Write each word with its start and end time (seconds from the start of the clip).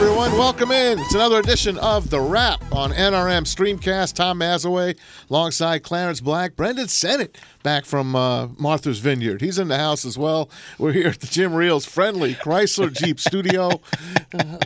everyone. 0.00 0.32
Welcome 0.32 0.70
in. 0.70 0.98
It's 0.98 1.14
another 1.14 1.40
edition 1.40 1.76
of 1.78 2.08
The 2.08 2.20
Rap 2.20 2.62
on 2.72 2.90
NRM 2.92 3.42
Streamcast. 3.42 4.14
Tom 4.14 4.38
Mazawey 4.40 4.96
alongside 5.28 5.82
Clarence 5.82 6.22
Black. 6.22 6.56
Brendan 6.56 6.88
Sennett 6.88 7.36
back 7.62 7.84
from 7.84 8.16
uh, 8.16 8.46
Martha's 8.58 8.98
Vineyard. 8.98 9.42
He's 9.42 9.58
in 9.58 9.68
the 9.68 9.76
house 9.76 10.06
as 10.06 10.16
well. 10.16 10.48
We're 10.78 10.92
here 10.92 11.08
at 11.08 11.20
the 11.20 11.26
Jim 11.26 11.52
Riehl's 11.52 11.84
friendly 11.84 12.34
Chrysler 12.34 12.90
Jeep 12.90 13.20
studio. 13.20 13.80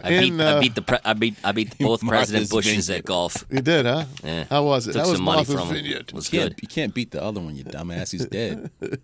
I 0.05 0.21
beat, 0.21 0.41
I 0.41 0.61
beat 0.61 0.75
the 0.77 0.83
pre- 0.83 0.99
I 1.05 1.13
beat 1.15 1.35
I 1.43 1.51
beat 1.51 1.77
both 1.79 2.01
President 2.07 2.43
Martha's 2.43 2.51
Bushes 2.51 2.87
Vineyard. 2.87 2.99
at 3.01 3.05
golf. 3.05 3.45
You 3.51 3.61
did, 3.61 3.87
huh? 3.87 4.05
Yeah. 4.23 4.45
How 4.49 4.63
was 4.65 4.87
it? 4.87 4.93
Took 4.93 5.03
that 5.03 5.09
was 5.09 5.17
some 5.17 5.25
money 5.25 5.37
Martha's 5.39 5.55
from 5.55 5.69
him. 5.69 5.75
Vineyard. 5.75 6.13
Was 6.13 6.33
You 6.33 6.39
can't, 6.39 6.51
good. 6.55 6.63
you 6.63 6.69
can't 6.69 6.95
beat 6.95 7.11
the 7.11 7.23
other 7.23 7.41
one, 7.41 7.57
you 7.57 7.65
dumbass. 7.65 8.13
He's 8.13 8.27
dead. 8.27 8.71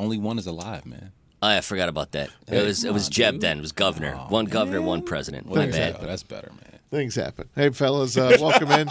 Only 0.00 0.18
one 0.18 0.38
is 0.38 0.46
alive, 0.48 0.84
man. 0.84 1.12
Oh, 1.46 1.56
I 1.58 1.60
forgot 1.60 1.88
about 1.88 2.12
that. 2.12 2.30
Hey, 2.48 2.58
it 2.58 2.66
was 2.66 2.84
it 2.84 2.92
was 2.92 3.06
on, 3.06 3.12
Jeb 3.12 3.34
dude. 3.34 3.40
then. 3.42 3.58
It 3.58 3.62
was 3.62 3.72
governor. 3.72 4.12
one 4.28 4.46
governor, 4.46 4.82
one 4.82 5.02
president. 5.02 5.46
My 5.46 5.54
Thanks, 5.54 5.76
bad. 5.76 5.96
Oh, 6.00 6.06
that's 6.06 6.22
better, 6.22 6.50
man. 6.50 6.80
Things 6.90 7.14
happen. 7.14 7.48
Hey, 7.54 7.70
fellas, 7.70 8.16
uh, 8.16 8.36
welcome 8.40 8.70
in. 8.72 8.88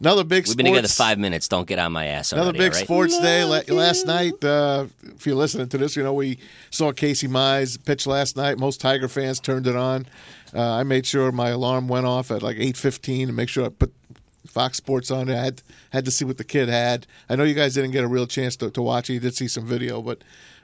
Another 0.00 0.24
big 0.24 0.42
We've 0.42 0.48
sports. 0.48 0.56
been 0.56 0.66
together 0.66 0.88
five 0.88 1.18
minutes. 1.18 1.48
Don't 1.48 1.66
get 1.66 1.78
on 1.78 1.92
my 1.92 2.06
ass 2.06 2.32
Another 2.32 2.48
already. 2.48 2.58
big 2.58 2.72
all 2.72 2.76
right? 2.78 2.84
sports 2.84 3.18
day 3.20 3.44
La- 3.44 3.62
last 3.74 4.06
night. 4.06 4.42
Uh, 4.44 4.86
if 5.14 5.26
you're 5.26 5.36
listening 5.36 5.68
to 5.70 5.78
this, 5.78 5.96
you 5.96 6.02
know 6.02 6.12
we 6.12 6.38
saw 6.70 6.92
Casey 6.92 7.28
Mize 7.28 7.82
pitch 7.82 8.06
last 8.06 8.36
night. 8.36 8.58
Most 8.58 8.80
Tiger 8.80 9.08
fans 9.08 9.40
turned 9.40 9.66
it 9.66 9.76
on. 9.76 10.06
Uh, 10.54 10.60
I 10.62 10.82
made 10.82 11.06
sure 11.06 11.32
my 11.32 11.48
alarm 11.50 11.88
went 11.88 12.04
off 12.06 12.30
at 12.30 12.42
like 12.42 12.56
8:15 12.58 13.28
to 13.28 13.32
make 13.32 13.48
sure 13.48 13.64
I 13.64 13.68
put 13.70 13.92
Fox 14.46 14.76
Sports 14.76 15.10
on. 15.10 15.30
I 15.30 15.34
had 15.42 15.62
had 15.90 16.04
to 16.04 16.10
see 16.10 16.24
what 16.26 16.36
the 16.36 16.44
kid 16.44 16.68
had. 16.68 17.06
I 17.30 17.36
know 17.36 17.44
you 17.44 17.54
guys 17.54 17.72
didn't 17.74 17.92
get 17.92 18.04
a 18.04 18.08
real 18.08 18.26
chance 18.26 18.56
to, 18.56 18.70
to 18.70 18.82
watch 18.82 19.08
it. 19.08 19.14
You 19.14 19.20
did 19.20 19.34
see 19.34 19.48
some 19.48 19.66
video, 19.66 20.02
but 20.02 20.18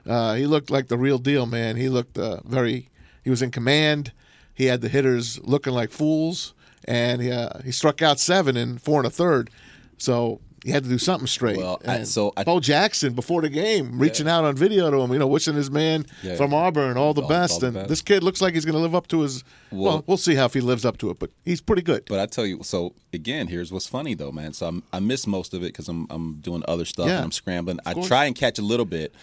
uh, 0.07 0.33
he 0.35 0.45
looked 0.45 0.69
like 0.69 0.87
the 0.87 0.97
real 0.97 1.17
deal, 1.17 1.45
man. 1.45 1.75
He 1.75 1.89
looked 1.89 2.17
uh, 2.17 2.39
very. 2.45 2.89
He 3.23 3.29
was 3.29 3.41
in 3.41 3.51
command. 3.51 4.11
He 4.53 4.65
had 4.65 4.81
the 4.81 4.89
hitters 4.89 5.39
looking 5.43 5.73
like 5.73 5.91
fools, 5.91 6.53
and 6.85 7.21
he, 7.21 7.31
uh, 7.31 7.59
he 7.63 7.71
struck 7.71 8.01
out 8.01 8.19
seven 8.19 8.55
in 8.57 8.77
four 8.77 8.99
and 8.99 9.07
a 9.07 9.09
third. 9.09 9.49
So 9.97 10.41
he 10.63 10.71
had 10.71 10.83
to 10.83 10.89
do 10.89 10.97
something 10.97 11.27
straight. 11.27 11.57
Well, 11.57 11.81
I- 11.87 12.03
so 12.03 12.33
I- 12.37 12.43
Bo 12.43 12.59
Jackson 12.59 13.13
before 13.13 13.41
the 13.41 13.49
game 13.49 13.97
reaching 13.99 14.27
out 14.29 14.43
on 14.45 14.55
video 14.55 14.89
to 14.91 14.97
him, 14.99 15.11
you 15.11 15.19
know, 15.19 15.27
wishing 15.27 15.55
his 15.55 15.71
man 15.71 16.05
Yeah. 16.21 16.35
from 16.35 16.53
Auburn 16.53 16.97
all 16.97 17.13
the 17.13 17.21
All- 17.21 17.27
best. 17.29 17.53
all 17.53 17.59
the 17.61 17.65
and 17.67 17.75
best. 17.75 17.89
this 17.89 18.01
kid 18.01 18.23
looks 18.23 18.41
like 18.41 18.53
he's 18.53 18.63
going 18.65 18.75
to 18.75 18.81
live 18.81 18.95
up 18.95 19.07
to 19.07 19.21
his. 19.21 19.43
Well, 19.71 19.81
Well- 19.83 20.03
we'll 20.07 20.17
see 20.17 20.35
how 20.35 20.45
if 20.45 20.53
he 20.53 20.61
lives 20.61 20.85
up 20.85 20.97
to 20.99 21.09
it, 21.09 21.19
but 21.19 21.31
he's 21.43 21.59
pretty 21.61 21.81
good. 21.81 22.03
But 22.07 22.19
I 22.19 22.27
tell 22.27 22.45
you, 22.45 22.59
so 22.63 22.93
again, 23.13 23.47
here's 23.47 23.71
what's 23.71 23.87
funny 23.87 24.13
though, 24.13 24.31
man. 24.31 24.53
So 24.53 24.67
I'm, 24.67 24.83
I 24.93 24.99
miss 24.99 25.25
most 25.27 25.53
of 25.53 25.63
it 25.63 25.67
because 25.67 25.87
I'm 25.89 26.05
I'm 26.09 26.35
doing 26.41 26.63
other 26.67 26.85
stuff 26.85 27.07
Yeah. 27.07 27.15
and 27.15 27.25
I'm 27.25 27.31
scrambling. 27.31 27.79
I 27.85 27.93
try 27.93 28.25
and 28.25 28.35
catch 28.35 28.57
a 28.59 28.63
little 28.63 28.85
bit, 28.85 29.13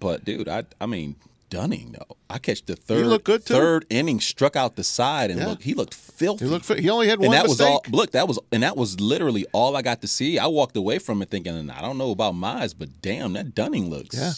but 0.00 0.24
dude, 0.24 0.48
I 0.48 0.64
I 0.80 0.86
mean 0.86 1.16
Dunning 1.50 1.92
though, 1.98 2.16
I 2.28 2.36
catch 2.38 2.66
the 2.66 2.76
third 2.76 3.24
third 3.44 3.86
inning, 3.88 4.20
struck 4.20 4.54
out 4.54 4.76
the 4.76 4.84
side 4.84 5.30
and 5.30 5.40
Yeah. 5.40 5.46
look, 5.48 5.62
he 5.62 5.72
looked 5.72 5.94
filthy. 5.94 6.44
He 6.44 6.50
looked. 6.50 6.68
He 6.78 6.90
only 6.90 7.08
had 7.08 7.18
one 7.20 7.26
and 7.26 7.34
that 7.34 7.44
mistake. 7.44 7.66
was 7.66 7.66
all. 7.66 7.82
Look, 7.90 8.10
that 8.10 8.28
was 8.28 8.38
and 8.52 8.62
that 8.62 8.76
was 8.76 9.00
literally 9.00 9.46
all 9.52 9.74
I 9.74 9.80
got 9.80 10.02
to 10.02 10.06
see. 10.08 10.38
I 10.38 10.46
walked 10.46 10.76
away 10.76 10.98
from 10.98 11.22
it 11.22 11.30
thinking, 11.30 11.70
I 11.70 11.80
don't 11.80 11.96
know 11.96 12.10
about 12.10 12.34
Mize, 12.34 12.74
but 12.78 13.00
damn, 13.00 13.32
that 13.32 13.54
Dunning 13.54 13.88
looks. 13.88 14.14
Yeah. 14.16 14.32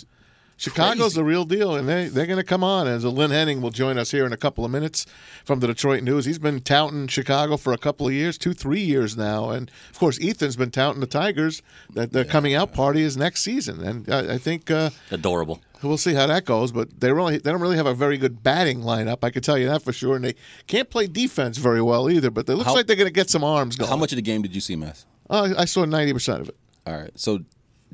Chicago's 0.61 1.15
the 1.15 1.25
real 1.25 1.45
deal, 1.45 1.75
and 1.75 1.89
they 1.89 2.09
they're 2.09 2.27
going 2.27 2.39
to 2.39 2.45
come 2.45 2.63
on. 2.63 2.87
As 2.87 3.05
Lynn 3.05 3.31
Henning 3.31 3.63
will 3.63 3.71
join 3.71 3.97
us 3.97 4.11
here 4.11 4.27
in 4.27 4.33
a 4.33 4.37
couple 4.37 4.63
of 4.65 4.71
minutes 4.71 5.07
from 5.45 5.61
the 5.61 5.67
Detroit 5.67 6.03
News. 6.03 6.27
He's 6.27 6.39
been 6.39 6.61
touting 6.61 7.07
Chicago 7.09 7.57
for 7.57 7.73
a 7.73 7.79
couple 7.79 8.07
of 8.07 8.13
years, 8.13 8.37
two 8.37 8.53
three 8.53 8.83
years 8.83 9.17
now, 9.17 9.49
and 9.49 9.71
of 9.91 9.99
course 9.99 10.19
Ethan's 10.23 10.57
been 10.57 10.71
touting 10.71 11.01
the 11.01 11.07
Tigers 11.07 11.63
that 11.95 12.13
their 12.13 12.27
coming 12.27 12.55
out 12.55 12.75
party 12.75 13.01
is 13.03 13.17
next 13.17 13.41
season, 13.43 13.81
and 13.83 14.09
I, 14.13 14.35
I 14.35 14.39
think. 14.39 14.71
Uh, 14.71 14.91
Adorable. 15.11 15.61
We'll 15.83 15.97
see 15.97 16.13
how 16.13 16.27
that 16.27 16.45
goes, 16.45 16.73
but 16.73 17.01
they 17.01 17.11
really 17.11 17.39
they 17.39 17.51
don't 17.51 17.63
really 17.63 17.79
have 17.79 17.87
a 17.87 17.95
very 17.95 18.19
good 18.19 18.43
batting 18.43 18.83
lineup. 18.83 19.19
I 19.23 19.31
can 19.31 19.41
tell 19.41 19.57
you 19.57 19.67
that 19.69 19.81
for 19.83 19.95
sure, 19.95 20.15
and 20.15 20.23
they 20.23 20.35
can't 20.67 20.91
play 20.91 21.07
defense 21.07 21.57
very 21.57 21.81
well 21.81 22.11
either. 22.11 22.31
But 22.31 22.47
it 22.51 22.57
looks 22.57 22.67
How- 22.69 22.75
like 22.75 22.87
they're 22.87 22.97
going 22.97 23.07
to 23.09 23.13
get 23.13 23.31
some 23.31 23.43
arms 23.43 23.77
going. 23.77 23.89
How 23.89 23.97
much 23.97 24.13
of 24.13 24.17
the 24.17 24.23
game 24.23 24.43
did 24.43 24.55
you 24.55 24.61
see, 24.61 24.77
Mess? 24.77 25.07
Oh, 25.31 25.55
I 25.57 25.65
saw 25.65 25.87
ninety 25.87 26.13
percent 26.13 26.43
of 26.43 26.51
it. 26.51 26.57
All 26.87 26.99
right. 26.99 27.13
So, 27.19 27.41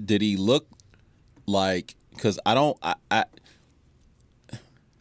did 0.05 0.21
he 0.21 0.37
look 0.37 0.67
like? 1.47 1.95
Because 2.17 2.39
I 2.45 2.55
don't, 2.55 2.77
I, 2.83 2.95
I, 3.11 3.25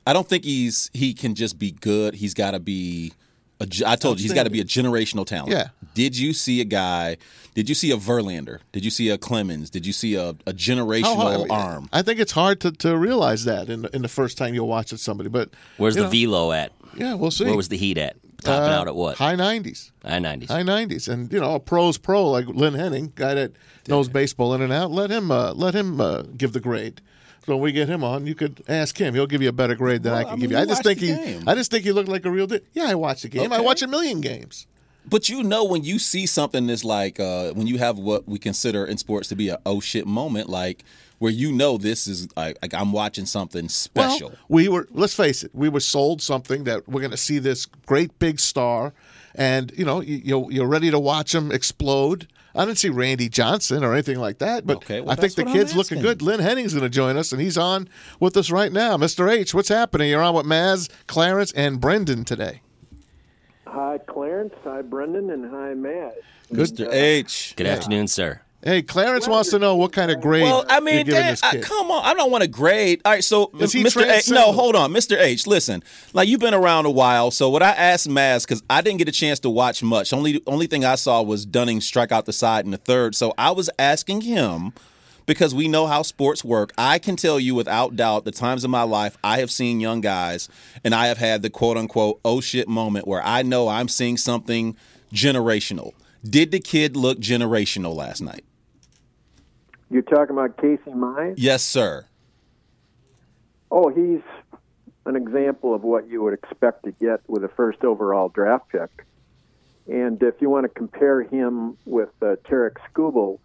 I 0.06 0.14
don't 0.14 0.28
think 0.28 0.44
he's 0.44 0.92
he 0.94 1.14
can 1.14 1.36
just 1.36 1.58
be 1.58 1.72
good. 1.72 2.14
He's 2.16 2.34
got 2.34 2.52
to 2.52 2.59
be. 2.59 3.14
A, 3.59 3.66
ge- 3.66 3.84
I 3.84 3.96
told 3.96 4.20
you 4.20 4.24
he's 4.24 4.34
got 4.34 4.44
to 4.44 4.50
be 4.50 4.59
a 4.59 4.66
generational 4.66 5.26
talent. 5.26 5.52
Yeah. 5.53 5.70
Did 5.94 6.18
you 6.18 6.34
see 6.34 6.59
a 6.59 6.66
guy? 6.66 7.16
Did 7.53 7.70
you 7.70 7.76
see 7.76 7.92
a 7.92 7.96
Verlander? 7.96 8.59
Did 8.74 8.84
you 8.84 8.92
see 8.92 9.09
a 9.09 9.18
Clemens? 9.18 9.70
Did 9.70 9.86
you 9.86 9.94
see 9.94 10.16
a, 10.16 10.31
a 10.46 10.52
generational 10.52 11.16
hard- 11.16 11.36
I 11.36 11.38
mean, 11.38 11.52
arm? 11.52 11.90
I 11.94 12.02
think 12.02 12.20
it's 12.20 12.34
hard 12.34 12.59
to, 12.62 12.72
to 12.74 12.98
realize 12.98 13.46
that 13.46 13.70
in 13.70 13.84
the, 13.84 13.96
in 13.96 14.02
the 14.02 14.09
first 14.09 14.38
time 14.38 14.53
you'll 14.53 14.68
watch 14.68 14.92
it 14.92 15.00
somebody. 15.00 15.30
But 15.30 15.52
Where's 15.78 15.96
the 15.96 16.02
know, 16.03 16.09
velo 16.09 16.52
at? 16.52 16.74
Yeah, 16.97 17.14
we'll 17.14 17.32
see. 17.32 17.46
Where 17.46 17.56
was 17.56 17.70
the 17.70 17.78
heat 17.78 17.97
at? 17.97 18.18
Topping 18.44 18.69
Uh, 18.72 18.78
out 18.78 18.88
at 18.88 18.96
what? 18.96 19.18
High 19.18 19.35
nineties. 19.35 19.91
High 20.03 20.19
nineties. 20.19 20.50
High 20.50 20.63
nineties, 20.63 21.07
and 21.07 21.31
you 21.31 21.40
know 21.40 21.56
a 21.56 21.59
pro's 21.59 21.97
pro 21.97 22.29
like 22.29 22.47
Lynn 22.47 22.73
Henning, 22.73 23.12
guy 23.16 23.34
that 23.34 23.51
knows 23.88 24.07
baseball 24.09 24.53
in 24.53 24.62
and 24.62 24.72
out. 24.73 24.91
Let 24.91 25.09
him 25.09 25.31
uh, 25.31 25.53
let 25.53 25.73
him 25.73 26.00
uh, 26.01 26.23
give 26.38 26.53
the 26.53 26.59
grade. 26.59 27.01
So 27.46 27.53
when 27.56 27.62
we 27.63 27.72
get 27.72 27.88
him 27.88 28.03
on, 28.03 28.25
you 28.25 28.34
could 28.34 28.63
ask 28.68 28.97
him. 29.00 29.13
He'll 29.13 29.28
give 29.28 29.41
you 29.41 29.50
a 29.50 29.53
better 29.53 29.75
grade 29.75 30.01
than 30.03 30.13
I 30.13 30.23
Well, 30.23 30.25
can 30.25 30.34
I 30.34 30.35
give 30.41 30.50
mean, 30.50 30.57
you. 30.57 30.63
I 30.63 30.66
just 30.66 30.84
think 30.84 31.00
he, 31.00 31.07
game. 31.07 31.44
I 31.47 31.53
just 31.53 31.69
think 31.69 31.84
he 31.84 31.91
looked 31.91 32.09
like 32.09 32.25
a 32.25 32.31
real. 32.31 32.47
Di- 32.47 32.62
yeah, 32.73 32.85
I 32.85 32.96
watched 32.96 33.22
the 33.22 33.29
game. 33.29 33.53
I 33.53 33.62
watch 33.62 33.81
a 33.84 33.88
million 33.88 34.19
games. 34.22 34.66
But 35.07 35.29
you 35.29 35.43
know 35.43 35.63
when 35.63 35.83
you 35.83 35.99
see 35.99 36.25
something 36.25 36.67
that's 36.67 36.83
like 36.83 37.19
uh, 37.19 37.51
when 37.53 37.67
you 37.67 37.77
have 37.77 37.97
what 37.97 38.27
we 38.27 38.39
consider 38.39 38.85
in 38.85 38.97
sports 38.97 39.29
to 39.29 39.35
be 39.35 39.49
a 39.49 39.59
oh 39.66 39.79
shit 39.79 40.07
moment, 40.07 40.49
like 40.49 40.83
where 41.19 41.31
you 41.31 41.51
know 41.51 41.77
this 41.77 42.07
is 42.07 42.27
like, 42.35 42.57
like 42.61 42.73
I'm 42.73 42.91
watching 42.91 43.25
something 43.25 43.69
special. 43.69 44.29
Well, 44.29 44.38
we 44.49 44.67
were. 44.67 44.88
Let's 44.91 45.16
face 45.16 45.43
it. 45.43 45.51
We 45.53 45.69
were 45.69 45.79
sold 45.79 46.21
something 46.21 46.63
that 46.66 46.88
we're 46.88 47.01
going 47.01 47.11
to 47.11 47.17
see 47.17 47.39
this 47.39 47.66
great 47.66 48.17
big 48.19 48.39
star, 48.39 48.93
and 49.35 49.71
you 49.77 49.85
know 49.85 50.01
you, 50.01 50.21
you're, 50.23 50.51
you're 50.51 50.67
ready 50.67 50.91
to 50.91 50.99
watch 50.99 51.33
him 51.33 51.51
explode. 51.51 52.27
I 52.57 52.63
didn't 52.66 52.77
see 52.77 52.89
Randy 52.89 53.27
Johnson 53.27 53.83
or 53.83 53.91
anything 53.91 54.17
like 54.17 54.37
that, 54.37 54.66
but 54.66 54.77
Okay, 54.77 55.01
well, 55.01 55.11
I 55.11 55.16
think 55.16 55.35
the 55.35 55.43
kid's 55.43 55.75
looking 55.75 56.01
good. 56.01 56.22
Lynn 56.22 56.39
Henning's 56.39 56.73
going 56.73 56.83
to 56.85 56.89
join 56.89 57.17
us, 57.17 57.33
and 57.33 57.41
he's 57.41 57.57
on 57.57 57.89
with 58.22 58.37
us 58.37 58.49
right 58.49 58.72
now. 58.72 58.95
Mr. 58.95 59.29
H, 59.29 59.53
what's 59.53 59.67
happening? 59.67 60.09
You're 60.09 60.22
on 60.22 60.33
with 60.35 60.45
Maz, 60.45 60.89
Clarence, 61.07 61.51
and 61.51 61.81
Brendan 61.81 62.23
today. 62.23 62.61
Hi, 63.75 63.97
Clarence. 63.97 64.53
Hi, 64.63 64.81
Brendan. 64.81 65.30
And 65.30 65.52
hi, 65.52 65.74
Matt. 65.74 66.16
Mr. 66.50 66.88
Uh, 66.88 66.91
H. 66.91 67.56
Good 67.58 67.68
afternoon, 67.68 68.08
sir. 68.08 68.40
Hey, 68.63 68.81
Clarence 68.81 69.28
wants 69.28 69.50
to 69.50 69.59
know 69.59 69.75
what 69.75 69.91
kind 69.91 70.09
of 70.12 70.22
grade 70.22 70.44
Well, 70.44 70.66
I 70.69 70.75
you're 70.75 70.81
mean, 70.81 71.06
giving 71.06 71.22
damn, 71.22 71.36
I, 71.44 71.58
come 71.58 71.91
on. 71.91 72.06
I 72.06 72.14
don't 72.14 72.31
want 72.31 72.44
to 72.44 72.47
grade. 72.47 73.02
All 73.03 73.12
right, 73.12 73.24
so 73.24 73.52
Is 73.59 73.74
Mr. 73.74 74.09
H, 74.09 74.30
no, 74.30 74.53
hold 74.53 74.78
on, 74.78 74.94
Mr. 74.94 75.19
H. 75.19 75.46
Listen, 75.46 75.84
like 76.14 76.30
you've 76.30 76.40
been 76.40 76.53
around 76.53 76.85
a 76.85 76.90
while, 76.90 77.31
so 77.31 77.50
what 77.50 77.62
I 77.62 77.72
asked 77.72 78.08
Maz 78.08 78.47
because 78.47 78.64
I 78.69 78.80
didn't 78.81 79.00
get 79.00 79.09
a 79.09 79.12
chance 79.12 79.40
to 79.41 79.50
watch 79.50 79.84
much. 79.84 80.14
Only 80.14 80.41
only 80.47 80.68
thing 80.68 80.85
I 80.85 80.96
saw 80.96 81.22
was 81.22 81.46
Dunning 81.46 81.81
strike 81.81 82.12
out 82.14 82.25
the 82.25 82.34
side 82.34 82.64
in 82.66 82.72
the 82.72 82.78
third. 82.78 83.14
So 83.14 83.34
I 83.38 83.52
was 83.52 83.69
asking 83.78 84.22
him 84.22 84.74
because 85.25 85.56
we 85.56 85.68
know 85.68 85.88
how 85.88 86.02
sports 86.02 86.44
work. 86.44 86.72
I 86.78 87.00
can 87.00 87.16
tell 87.16 87.40
you 87.40 87.55
without 87.55 87.96
doubt 87.96 88.26
the 88.26 88.32
times 88.32 88.64
in 88.64 88.72
my 88.72 88.84
life 88.84 89.17
I 89.23 89.40
have 89.40 89.52
seen 89.52 89.79
young 89.79 90.02
guys 90.02 90.49
and 90.84 90.94
I 90.94 91.08
have 91.08 91.17
had 91.17 91.41
the 91.41 91.49
quote 91.49 91.78
unquote 91.78 92.20
oh 92.23 92.41
shit 92.41 92.67
moment 92.67 93.08
where 93.08 93.22
I 93.23 93.41
know 93.41 93.67
I'm 93.67 93.88
seeing 93.88 94.17
something 94.17 94.76
generational. 95.14 95.94
Did 96.23 96.52
the 96.52 96.59
kid 96.59 96.96
look 96.96 97.20
generational 97.20 97.96
last 97.96 98.22
night? 98.22 98.44
You're 99.90 100.02
talking 100.02 100.32
about 100.35 100.58
Casey 100.58 100.91
Mize? 100.91 101.35
Yes, 101.38 101.64
sir. 101.64 102.05
Oh, 103.70 103.90
he's 103.90 104.22
an 105.05 105.16
example 105.16 105.76
of 105.76 105.84
what 105.84 106.08
you 106.08 106.23
would 106.23 106.34
expect 106.34 106.84
to 106.85 106.91
get 106.91 107.22
with 107.28 107.44
a 107.44 107.49
first 107.49 107.84
overall 107.84 108.29
draft 108.29 108.70
pick. 108.70 109.05
And 109.88 110.22
if 110.23 110.41
you 110.41 110.49
want 110.49 110.64
to 110.64 110.70
compare 110.70 111.22
him 111.22 111.78
with 111.85 112.09
uh, 112.22 112.38
Tarik 112.47 112.78
Skubal, 112.91 113.40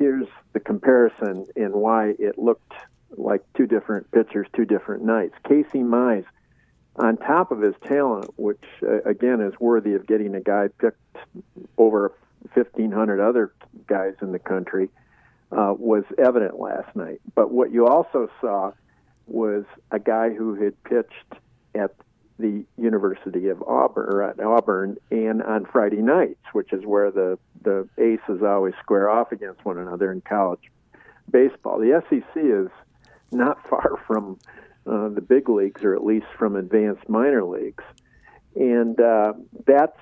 here's 0.00 0.26
the 0.54 0.60
comparison 0.60 1.46
in 1.54 1.72
why 1.72 2.14
it 2.18 2.38
looked 2.38 2.72
like 3.16 3.42
two 3.54 3.66
different 3.66 4.10
pitchers, 4.10 4.46
two 4.56 4.64
different 4.64 5.04
nights. 5.04 5.34
Casey 5.46 5.80
Mize, 5.80 6.24
on 6.96 7.18
top 7.18 7.52
of 7.52 7.60
his 7.60 7.74
talent, 7.86 8.30
which 8.36 8.64
uh, 8.82 9.02
again 9.02 9.40
is 9.40 9.52
worthy 9.60 9.92
of 9.92 10.06
getting 10.06 10.34
a 10.34 10.40
guy 10.40 10.68
picked 10.78 11.16
over 11.76 12.12
1,500 12.54 13.20
other 13.20 13.52
guys 13.86 14.14
in 14.22 14.32
the 14.32 14.38
country, 14.38 14.88
uh, 15.52 15.74
was 15.76 16.04
evident 16.18 16.58
last 16.58 16.96
night. 16.96 17.20
But 17.34 17.52
what 17.52 17.70
you 17.70 17.86
also 17.86 18.30
saw 18.40 18.72
was 19.26 19.64
a 19.90 19.98
guy 19.98 20.30
who 20.30 20.54
had 20.54 20.82
pitched 20.84 21.34
at 21.74 21.94
the 22.40 22.64
University 22.80 23.48
of 23.48 23.62
Auburn, 23.62 24.28
at 24.30 24.44
Auburn, 24.44 24.96
and 25.10 25.42
on 25.42 25.66
Friday 25.66 26.02
nights, 26.02 26.42
which 26.52 26.72
is 26.72 26.84
where 26.84 27.10
the 27.10 27.38
the 27.62 27.88
aces 27.98 28.42
always 28.42 28.74
square 28.80 29.10
off 29.10 29.32
against 29.32 29.64
one 29.64 29.78
another 29.78 30.10
in 30.10 30.20
college 30.22 30.70
baseball. 31.30 31.78
The 31.78 32.02
SEC 32.08 32.24
is 32.36 32.68
not 33.30 33.58
far 33.68 33.98
from 34.06 34.38
uh, 34.86 35.08
the 35.08 35.20
big 35.20 35.48
leagues, 35.48 35.84
or 35.84 35.94
at 35.94 36.04
least 36.04 36.26
from 36.38 36.56
advanced 36.56 37.08
minor 37.08 37.44
leagues, 37.44 37.84
and 38.54 39.00
uh, 39.00 39.34
that's 39.66 40.00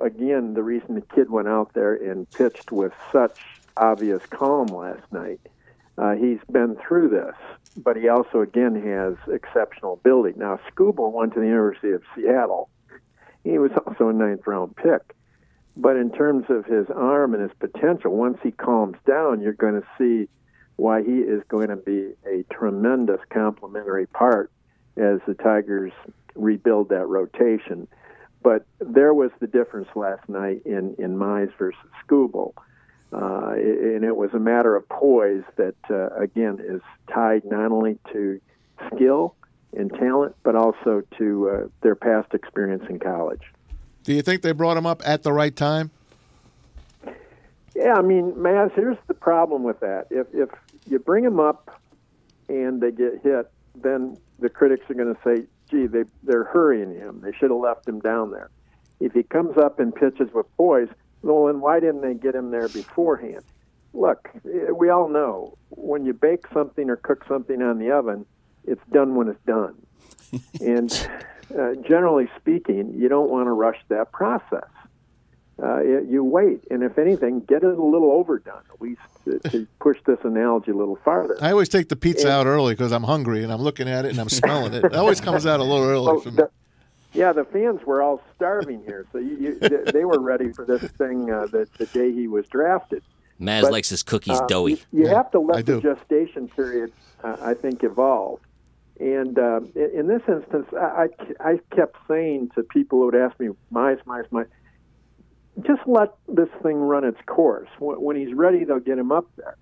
again 0.00 0.54
the 0.54 0.62
reason 0.62 0.94
the 0.94 1.14
kid 1.14 1.30
went 1.30 1.48
out 1.48 1.72
there 1.74 1.94
and 1.94 2.30
pitched 2.30 2.72
with 2.72 2.92
such 3.12 3.38
obvious 3.76 4.24
calm 4.26 4.66
last 4.66 5.10
night. 5.12 5.40
Uh, 5.98 6.12
he's 6.14 6.40
been 6.50 6.76
through 6.76 7.08
this, 7.08 7.36
but 7.76 7.96
he 7.96 8.08
also 8.08 8.40
again 8.40 8.74
has 8.74 9.14
exceptional 9.32 9.94
ability. 9.94 10.38
Now, 10.38 10.58
Skubal 10.70 11.12
went 11.12 11.34
to 11.34 11.40
the 11.40 11.46
University 11.46 11.92
of 11.92 12.02
Seattle, 12.14 12.70
He 13.44 13.58
was 13.58 13.70
also 13.86 14.08
a 14.08 14.12
ninth 14.12 14.46
round 14.46 14.76
pick. 14.76 15.14
But 15.76 15.96
in 15.96 16.10
terms 16.10 16.46
of 16.48 16.64
his 16.64 16.86
arm 16.88 17.34
and 17.34 17.42
his 17.42 17.52
potential, 17.58 18.16
once 18.16 18.38
he 18.42 18.50
calms 18.50 18.96
down, 19.06 19.42
you're 19.42 19.52
going 19.52 19.80
to 19.80 19.86
see 19.98 20.28
why 20.76 21.02
he 21.02 21.18
is 21.18 21.42
going 21.48 21.68
to 21.68 21.76
be 21.76 22.12
a 22.26 22.44
tremendous 22.52 23.20
complementary 23.30 24.06
part 24.06 24.50
as 24.96 25.20
the 25.26 25.34
Tigers 25.34 25.92
rebuild 26.34 26.88
that 26.88 27.06
rotation. 27.06 27.88
But 28.42 28.64
there 28.78 29.12
was 29.12 29.30
the 29.40 29.46
difference 29.46 29.88
last 29.94 30.28
night 30.28 30.62
in, 30.64 30.94
in 30.98 31.16
Mize 31.16 31.52
versus 31.58 31.80
Skubal. 32.06 32.54
Uh, 33.16 33.52
and 33.54 34.04
it 34.04 34.14
was 34.14 34.30
a 34.34 34.38
matter 34.38 34.76
of 34.76 34.86
poise 34.90 35.42
that, 35.56 35.74
uh, 35.88 36.10
again, 36.16 36.58
is 36.62 36.82
tied 37.10 37.42
not 37.46 37.72
only 37.72 37.98
to 38.12 38.38
skill 38.92 39.34
and 39.74 39.90
talent, 39.94 40.36
but 40.42 40.54
also 40.54 41.02
to 41.16 41.48
uh, 41.48 41.68
their 41.80 41.94
past 41.94 42.34
experience 42.34 42.84
in 42.90 42.98
college. 42.98 43.40
Do 44.02 44.12
you 44.12 44.20
think 44.20 44.42
they 44.42 44.52
brought 44.52 44.76
him 44.76 44.84
up 44.84 45.00
at 45.06 45.22
the 45.22 45.32
right 45.32 45.54
time? 45.56 45.90
Yeah, 47.74 47.94
I 47.94 48.02
mean, 48.02 48.32
Maz, 48.32 48.72
here's 48.74 48.98
the 49.06 49.14
problem 49.14 49.62
with 49.62 49.80
that. 49.80 50.08
If 50.10 50.26
if 50.34 50.50
you 50.86 50.98
bring 50.98 51.24
him 51.24 51.40
up 51.40 51.80
and 52.48 52.80
they 52.80 52.90
get 52.90 53.20
hit, 53.22 53.50
then 53.74 54.16
the 54.38 54.48
critics 54.48 54.88
are 54.90 54.94
going 54.94 55.14
to 55.14 55.20
say, 55.24 55.46
"Gee, 55.70 55.86
they 55.86 56.04
they're 56.22 56.44
hurrying 56.44 56.94
him. 56.94 57.20
They 57.22 57.32
should 57.32 57.50
have 57.50 57.60
left 57.60 57.88
him 57.88 58.00
down 58.00 58.30
there." 58.30 58.50
If 59.00 59.12
he 59.12 59.22
comes 59.22 59.58
up 59.58 59.78
and 59.78 59.94
pitches 59.94 60.32
with 60.32 60.46
poise, 60.56 60.88
well, 61.26 61.46
then 61.46 61.60
why 61.60 61.80
didn't 61.80 62.02
they 62.02 62.14
get 62.14 62.34
him 62.34 62.50
there 62.50 62.68
beforehand? 62.68 63.42
Look, 63.92 64.28
we 64.44 64.90
all 64.90 65.08
know 65.08 65.56
when 65.70 66.04
you 66.04 66.12
bake 66.12 66.46
something 66.52 66.90
or 66.90 66.96
cook 66.96 67.24
something 67.26 67.62
on 67.62 67.78
the 67.78 67.90
oven, 67.90 68.26
it's 68.66 68.82
done 68.92 69.14
when 69.14 69.28
it's 69.28 69.44
done. 69.46 69.74
and 70.60 71.08
uh, 71.58 71.74
generally 71.86 72.28
speaking, 72.38 72.94
you 72.96 73.08
don't 73.08 73.30
want 73.30 73.46
to 73.46 73.52
rush 73.52 73.78
that 73.88 74.12
process. 74.12 74.68
Uh, 75.62 75.80
you 75.80 76.22
wait, 76.22 76.60
and 76.70 76.82
if 76.82 76.98
anything, 76.98 77.40
get 77.40 77.62
it 77.62 77.78
a 77.78 77.82
little 77.82 78.10
overdone, 78.12 78.60
at 78.74 78.80
least 78.80 79.00
to, 79.24 79.38
to 79.48 79.66
push 79.80 79.96
this 80.06 80.18
analogy 80.22 80.70
a 80.70 80.74
little 80.74 80.96
farther. 80.96 81.34
I 81.40 81.50
always 81.50 81.70
take 81.70 81.88
the 81.88 81.96
pizza 81.96 82.26
and, 82.26 82.34
out 82.34 82.46
early 82.46 82.74
because 82.74 82.92
I'm 82.92 83.04
hungry 83.04 83.42
and 83.42 83.50
I'm 83.50 83.62
looking 83.62 83.88
at 83.88 84.04
it 84.04 84.10
and 84.10 84.18
I'm 84.18 84.28
smelling 84.28 84.74
it. 84.74 84.84
It 84.84 84.94
always 84.94 85.20
comes 85.20 85.46
out 85.46 85.60
a 85.60 85.62
little 85.64 85.86
early 85.88 86.06
well, 86.06 86.20
for 86.20 86.30
me. 86.30 86.36
The, 86.36 86.50
yeah, 87.16 87.32
the 87.32 87.44
fans 87.44 87.80
were 87.84 88.02
all 88.02 88.22
starving 88.34 88.82
here, 88.84 89.06
so 89.12 89.18
you, 89.18 89.58
you, 89.60 89.84
they 89.92 90.04
were 90.04 90.20
ready 90.20 90.52
for 90.52 90.64
this 90.64 90.82
thing 90.92 91.30
uh, 91.30 91.46
the, 91.46 91.68
the 91.78 91.86
day 91.86 92.12
he 92.12 92.28
was 92.28 92.46
drafted. 92.48 93.02
Maz 93.40 93.62
but, 93.62 93.72
likes 93.72 93.88
his 93.88 94.02
cookies 94.02 94.40
uh, 94.40 94.46
doughy. 94.46 94.72
You, 94.72 94.78
you 94.92 95.06
yeah, 95.06 95.14
have 95.14 95.30
to 95.32 95.40
let 95.40 95.66
the 95.66 95.80
gestation 95.80 96.48
period, 96.48 96.92
uh, 97.22 97.36
I 97.40 97.54
think, 97.54 97.84
evolve. 97.84 98.40
And 98.98 99.38
uh, 99.38 99.60
in 99.74 100.06
this 100.06 100.22
instance, 100.26 100.66
I, 100.72 101.08
I 101.40 101.60
kept 101.74 101.96
saying 102.08 102.50
to 102.54 102.62
people 102.62 103.00
who 103.00 103.06
would 103.06 103.14
ask 103.14 103.38
me, 103.38 103.48
Mize, 103.70 104.02
Mize, 104.04 104.28
Mize, 104.30 104.48
just 105.62 105.82
let 105.86 106.14
this 106.28 106.48
thing 106.62 106.76
run 106.76 107.04
its 107.04 107.20
course. 107.26 107.68
When 107.78 108.16
he's 108.16 108.34
ready, 108.34 108.64
they'll 108.64 108.78
get 108.78 108.98
him 108.98 109.12
up 109.12 109.26
there. 109.36 109.56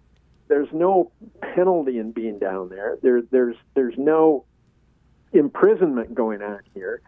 There's 0.47 0.69
no 0.73 1.11
penalty 1.55 1.99
in 1.99 2.13
being 2.13 2.39
down 2.39 2.69
there. 2.69 2.97
There, 3.03 3.23
there's, 3.23 3.57
there's 3.75 3.95
no 3.97 4.45
imprisonment 5.33 6.15
going 6.15 6.43
on 6.43 6.61
here. 6.73 7.03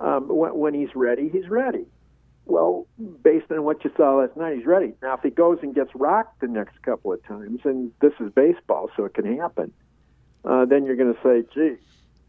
Um, 0.00 0.28
when, 0.28 0.74
he's 0.74 0.94
ready, 0.94 1.28
he's 1.28 1.48
ready. 1.48 1.86
Well, 2.44 2.86
based 3.22 3.50
on 3.50 3.64
what 3.64 3.84
you 3.84 3.90
saw 3.96 4.16
last 4.16 4.36
night, 4.36 4.56
he's 4.56 4.66
ready. 4.66 4.94
Now, 5.02 5.14
if 5.14 5.22
he 5.22 5.30
goes 5.30 5.58
and 5.62 5.74
gets 5.74 5.90
rocked 5.94 6.40
the 6.40 6.46
next 6.46 6.80
couple 6.82 7.12
of 7.12 7.22
times, 7.24 7.60
and 7.64 7.92
this 8.00 8.12
is 8.20 8.30
baseball, 8.32 8.90
so 8.96 9.04
it 9.04 9.14
can 9.14 9.36
happen 9.36 9.72
uh, 10.44 10.64
then 10.64 10.84
you're 10.84 10.96
going 10.96 11.14
to 11.14 11.20
say, 11.22 11.44
gee, 11.54 11.76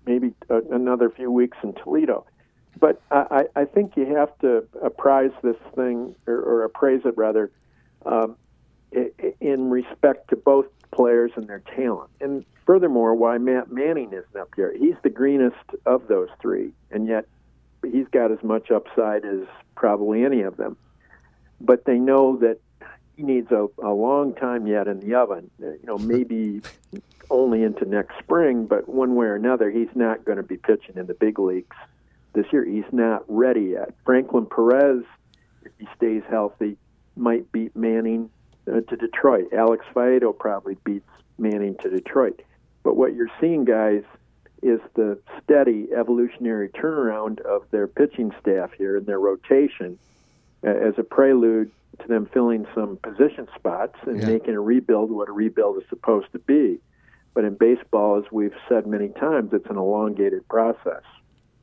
maybe 0.05 0.33
another 0.49 1.09
few 1.09 1.31
weeks 1.31 1.57
in 1.63 1.73
Toledo. 1.73 2.25
But 2.79 3.01
I, 3.11 3.45
I 3.55 3.65
think 3.65 3.97
you 3.97 4.15
have 4.15 4.37
to 4.39 4.65
apprise 4.81 5.31
this 5.41 5.57
thing, 5.75 6.15
or, 6.27 6.35
or 6.35 6.63
appraise 6.63 7.01
it 7.05 7.17
rather, 7.17 7.51
um, 8.05 8.35
in 9.41 9.69
respect 9.69 10.29
to 10.29 10.35
both 10.35 10.65
players 10.91 11.31
and 11.35 11.47
their 11.47 11.61
talent. 11.75 12.09
And 12.21 12.45
furthermore, 12.65 13.15
why 13.15 13.37
Matt 13.37 13.71
Manning 13.71 14.13
isn't 14.13 14.35
up 14.35 14.49
here. 14.55 14.73
He's 14.77 14.95
the 15.03 15.09
greenest 15.09 15.57
of 15.85 16.07
those 16.07 16.29
three, 16.41 16.71
and 16.91 17.07
yet 17.07 17.25
he's 17.83 18.07
got 18.11 18.31
as 18.31 18.43
much 18.43 18.71
upside 18.71 19.25
as 19.25 19.41
probably 19.75 20.23
any 20.23 20.41
of 20.41 20.57
them. 20.57 20.77
But 21.61 21.85
they 21.85 21.97
know 21.97 22.37
that 22.37 22.59
he 23.15 23.23
needs 23.23 23.51
a, 23.51 23.67
a 23.83 23.91
long 23.91 24.33
time 24.33 24.67
yet 24.67 24.87
in 24.87 24.99
the 24.99 25.15
oven. 25.15 25.51
You 25.59 25.79
know, 25.83 25.97
maybe 25.97 26.61
only 27.29 27.63
into 27.63 27.85
next 27.85 28.17
spring, 28.19 28.65
but 28.65 28.87
one 28.87 29.15
way 29.15 29.27
or 29.27 29.35
another, 29.35 29.69
he's 29.69 29.93
not 29.93 30.25
going 30.25 30.37
to 30.37 30.43
be 30.43 30.57
pitching 30.57 30.95
in 30.95 31.05
the 31.05 31.13
big 31.13 31.37
leagues 31.37 31.75
this 32.33 32.45
year. 32.51 32.63
He's 32.65 32.91
not 32.91 33.23
ready 33.27 33.71
yet. 33.71 33.93
Franklin 34.05 34.45
Perez, 34.45 35.03
if 35.63 35.71
he 35.77 35.87
stays 35.95 36.23
healthy, 36.29 36.77
might 37.15 37.51
beat 37.51 37.75
Manning 37.75 38.29
uh, 38.67 38.81
to 38.81 38.95
Detroit. 38.95 39.53
Alex 39.53 39.85
Faedo 39.93 40.37
probably 40.37 40.77
beats 40.83 41.09
Manning 41.37 41.75
to 41.81 41.89
Detroit. 41.89 42.41
But 42.83 42.95
what 42.95 43.13
you're 43.13 43.31
seeing, 43.41 43.65
guys, 43.65 44.03
is 44.61 44.79
the 44.95 45.17
steady 45.43 45.87
evolutionary 45.95 46.69
turnaround 46.69 47.39
of 47.41 47.63
their 47.71 47.87
pitching 47.87 48.33
staff 48.41 48.71
here 48.77 48.97
and 48.97 49.05
their 49.05 49.19
rotation 49.19 49.97
uh, 50.63 50.69
as 50.69 50.93
a 50.97 51.03
prelude 51.03 51.71
to 51.99 52.07
them 52.07 52.25
filling 52.33 52.65
some 52.73 52.97
position 52.97 53.47
spots 53.55 53.97
and 54.05 54.21
yeah. 54.21 54.27
making 54.27 54.55
a 54.55 54.61
rebuild 54.61 55.11
what 55.11 55.29
a 55.29 55.31
rebuild 55.31 55.77
is 55.77 55.83
supposed 55.89 56.31
to 56.31 56.39
be. 56.39 56.79
But 57.33 57.43
in 57.43 57.55
baseball, 57.55 58.17
as 58.17 58.31
we've 58.31 58.55
said 58.67 58.87
many 58.87 59.09
times, 59.09 59.53
it's 59.53 59.69
an 59.69 59.77
elongated 59.77 60.47
process. 60.47 61.03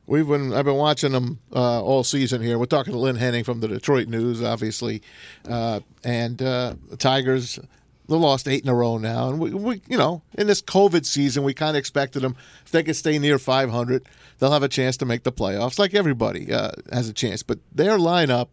We've 0.05 0.27
been 0.27 0.53
I've 0.53 0.63
been 0.63 0.75
watching 0.75 1.11
them 1.11 1.39
uh, 1.53 1.83
all 1.83 2.03
season 2.03 2.41
here. 2.41 2.57
We're 2.57 2.65
talking 2.65 2.93
to 2.93 2.99
Lynn 2.99 3.17
Henning 3.17 3.43
from 3.43 3.59
the 3.59 3.67
Detroit 3.67 4.07
News, 4.07 4.41
obviously, 4.41 5.01
uh, 5.49 5.81
and 6.03 6.41
uh, 6.41 6.75
the 6.89 6.95
Tigers. 6.95 7.59
They 8.07 8.15
lost 8.15 8.47
eight 8.47 8.63
in 8.63 8.69
a 8.69 8.73
row 8.73 8.97
now, 8.97 9.29
and 9.29 9.39
we, 9.39 9.51
we 9.51 9.81
you 9.87 9.97
know, 9.97 10.21
in 10.37 10.47
this 10.47 10.61
COVID 10.61 11.05
season, 11.05 11.43
we 11.43 11.53
kind 11.53 11.71
of 11.71 11.79
expected 11.79 12.21
them 12.21 12.35
if 12.65 12.71
they 12.71 12.83
could 12.83 12.95
stay 12.95 13.19
near 13.19 13.37
500, 13.37 14.05
they'll 14.39 14.51
have 14.51 14.63
a 14.63 14.69
chance 14.69 14.97
to 14.97 15.05
make 15.05 15.23
the 15.23 15.31
playoffs, 15.31 15.77
like 15.77 15.93
everybody 15.93 16.53
uh, 16.53 16.71
has 16.91 17.09
a 17.09 17.13
chance. 17.13 17.43
But 17.43 17.59
their 17.73 17.97
lineup 17.97 18.47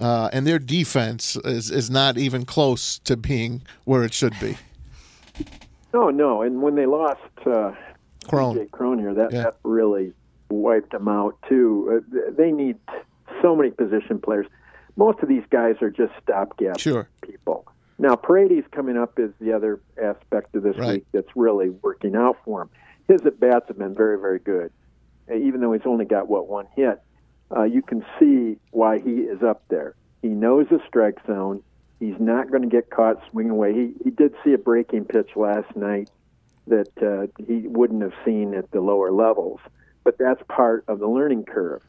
uh, 0.00 0.30
and 0.32 0.46
their 0.46 0.58
defense 0.58 1.36
is 1.44 1.70
is 1.70 1.90
not 1.90 2.18
even 2.18 2.44
close 2.44 2.98
to 3.00 3.16
being 3.16 3.62
where 3.84 4.04
it 4.04 4.14
should 4.14 4.38
be. 4.40 4.56
No, 5.92 6.10
no. 6.10 6.42
And 6.42 6.60
when 6.60 6.74
they 6.74 6.86
lost 6.86 7.20
uh, 7.46 7.72
Cron. 8.26 8.68
Cron 8.68 8.98
here, 8.98 9.14
that, 9.14 9.32
yeah. 9.32 9.42
that 9.42 9.56
really 9.62 10.12
wiped 10.48 10.92
them 10.92 11.08
out, 11.08 11.36
too. 11.48 12.02
Uh, 12.12 12.30
they 12.36 12.50
need 12.50 12.76
so 13.42 13.54
many 13.54 13.70
position 13.70 14.18
players. 14.18 14.46
Most 14.96 15.20
of 15.20 15.28
these 15.28 15.44
guys 15.50 15.76
are 15.82 15.90
just 15.90 16.12
stopgap 16.22 16.78
sure. 16.78 17.08
people. 17.22 17.66
Now, 17.98 18.16
Paredes 18.16 18.66
coming 18.72 18.96
up 18.96 19.18
is 19.18 19.30
the 19.40 19.52
other 19.52 19.80
aspect 20.02 20.54
of 20.56 20.62
this 20.62 20.76
right. 20.76 20.94
week 20.94 21.06
that's 21.12 21.28
really 21.36 21.70
working 21.70 22.16
out 22.16 22.38
for 22.44 22.62
him. 22.62 22.70
His 23.08 23.24
at 23.24 23.38
bats 23.38 23.66
have 23.68 23.78
been 23.78 23.94
very, 23.94 24.18
very 24.18 24.38
good. 24.38 24.72
Uh, 25.30 25.36
even 25.36 25.60
though 25.60 25.72
he's 25.72 25.86
only 25.86 26.04
got, 26.04 26.28
what, 26.28 26.48
one 26.48 26.66
hit, 26.74 27.00
uh, 27.54 27.62
you 27.62 27.82
can 27.82 28.04
see 28.18 28.56
why 28.70 28.98
he 28.98 29.10
is 29.10 29.42
up 29.42 29.62
there. 29.68 29.94
He 30.22 30.28
knows 30.28 30.66
the 30.70 30.80
strike 30.88 31.18
zone. 31.26 31.62
He's 32.00 32.18
not 32.18 32.50
going 32.50 32.62
to 32.62 32.68
get 32.68 32.90
caught 32.90 33.22
swinging 33.30 33.52
away. 33.52 33.72
He 33.72 33.94
he 34.02 34.10
did 34.10 34.34
see 34.42 34.52
a 34.52 34.58
breaking 34.58 35.04
pitch 35.04 35.30
last 35.36 35.76
night 35.76 36.10
that 36.66 36.90
uh, 37.00 37.26
he 37.46 37.68
wouldn't 37.68 38.02
have 38.02 38.14
seen 38.24 38.54
at 38.54 38.70
the 38.70 38.80
lower 38.80 39.12
levels, 39.12 39.60
but 40.02 40.18
that's 40.18 40.42
part 40.48 40.84
of 40.88 40.98
the 40.98 41.06
learning 41.06 41.44
curve. 41.44 41.82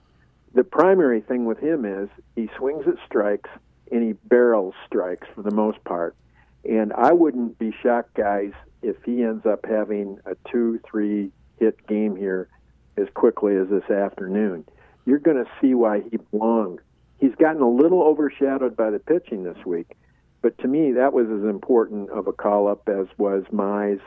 The 0.53 0.63
primary 0.63 1.21
thing 1.21 1.45
with 1.45 1.59
him 1.59 1.85
is 1.85 2.09
he 2.35 2.49
swings 2.57 2.87
at 2.87 2.95
strikes 3.05 3.49
and 3.91 4.17
barrel 4.27 4.73
strikes 4.85 5.27
for 5.35 5.41
the 5.41 5.51
most 5.51 5.83
part. 5.83 6.15
And 6.63 6.93
I 6.93 7.13
wouldn't 7.13 7.59
be 7.59 7.73
shocked, 7.83 8.15
guys, 8.15 8.51
if 8.81 8.95
he 9.03 9.23
ends 9.23 9.45
up 9.45 9.65
having 9.65 10.19
a 10.25 10.35
two, 10.49 10.79
three 10.89 11.31
hit 11.59 11.85
game 11.87 12.15
here 12.15 12.49
as 12.97 13.07
quickly 13.13 13.55
as 13.55 13.69
this 13.69 13.89
afternoon. 13.89 14.65
You're 15.05 15.19
going 15.19 15.37
to 15.37 15.49
see 15.61 15.75
why 15.75 16.01
he 16.09 16.17
belongs 16.31 16.81
he's 17.19 17.35
gotten 17.35 17.61
a 17.61 17.69
little 17.69 18.03
overshadowed 18.03 18.75
by 18.75 18.89
the 18.89 18.99
pitching 18.99 19.43
this 19.43 19.57
week. 19.65 19.95
But 20.41 20.57
to 20.59 20.67
me, 20.67 20.91
that 20.93 21.13
was 21.13 21.27
as 21.27 21.43
important 21.49 22.09
of 22.11 22.27
a 22.27 22.33
call 22.33 22.67
up 22.67 22.87
as 22.87 23.07
was 23.17 23.43
Mize 23.51 24.01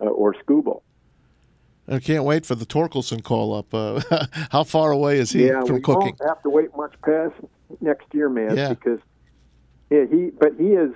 uh, 0.00 0.04
or 0.04 0.34
Skubal. 0.34 0.82
I 1.90 2.00
can't 2.00 2.24
wait 2.24 2.44
for 2.44 2.54
the 2.54 2.66
Torkelson 2.66 3.22
call 3.22 3.54
up. 3.54 3.72
Uh, 3.72 4.02
how 4.50 4.64
far 4.64 4.90
away 4.90 5.18
is 5.18 5.32
he 5.32 5.46
yeah, 5.46 5.62
from 5.62 5.76
we 5.76 5.80
cooking? 5.80 6.14
Won't 6.20 6.28
have 6.28 6.42
to 6.42 6.50
wait 6.50 6.76
much 6.76 6.94
past 7.02 7.34
next 7.80 8.06
year, 8.12 8.28
man, 8.28 8.54
yeah. 8.54 8.68
because 8.68 9.00
yeah, 9.90 10.04
he. 10.10 10.30
But 10.30 10.54
he 10.58 10.68
is 10.68 10.92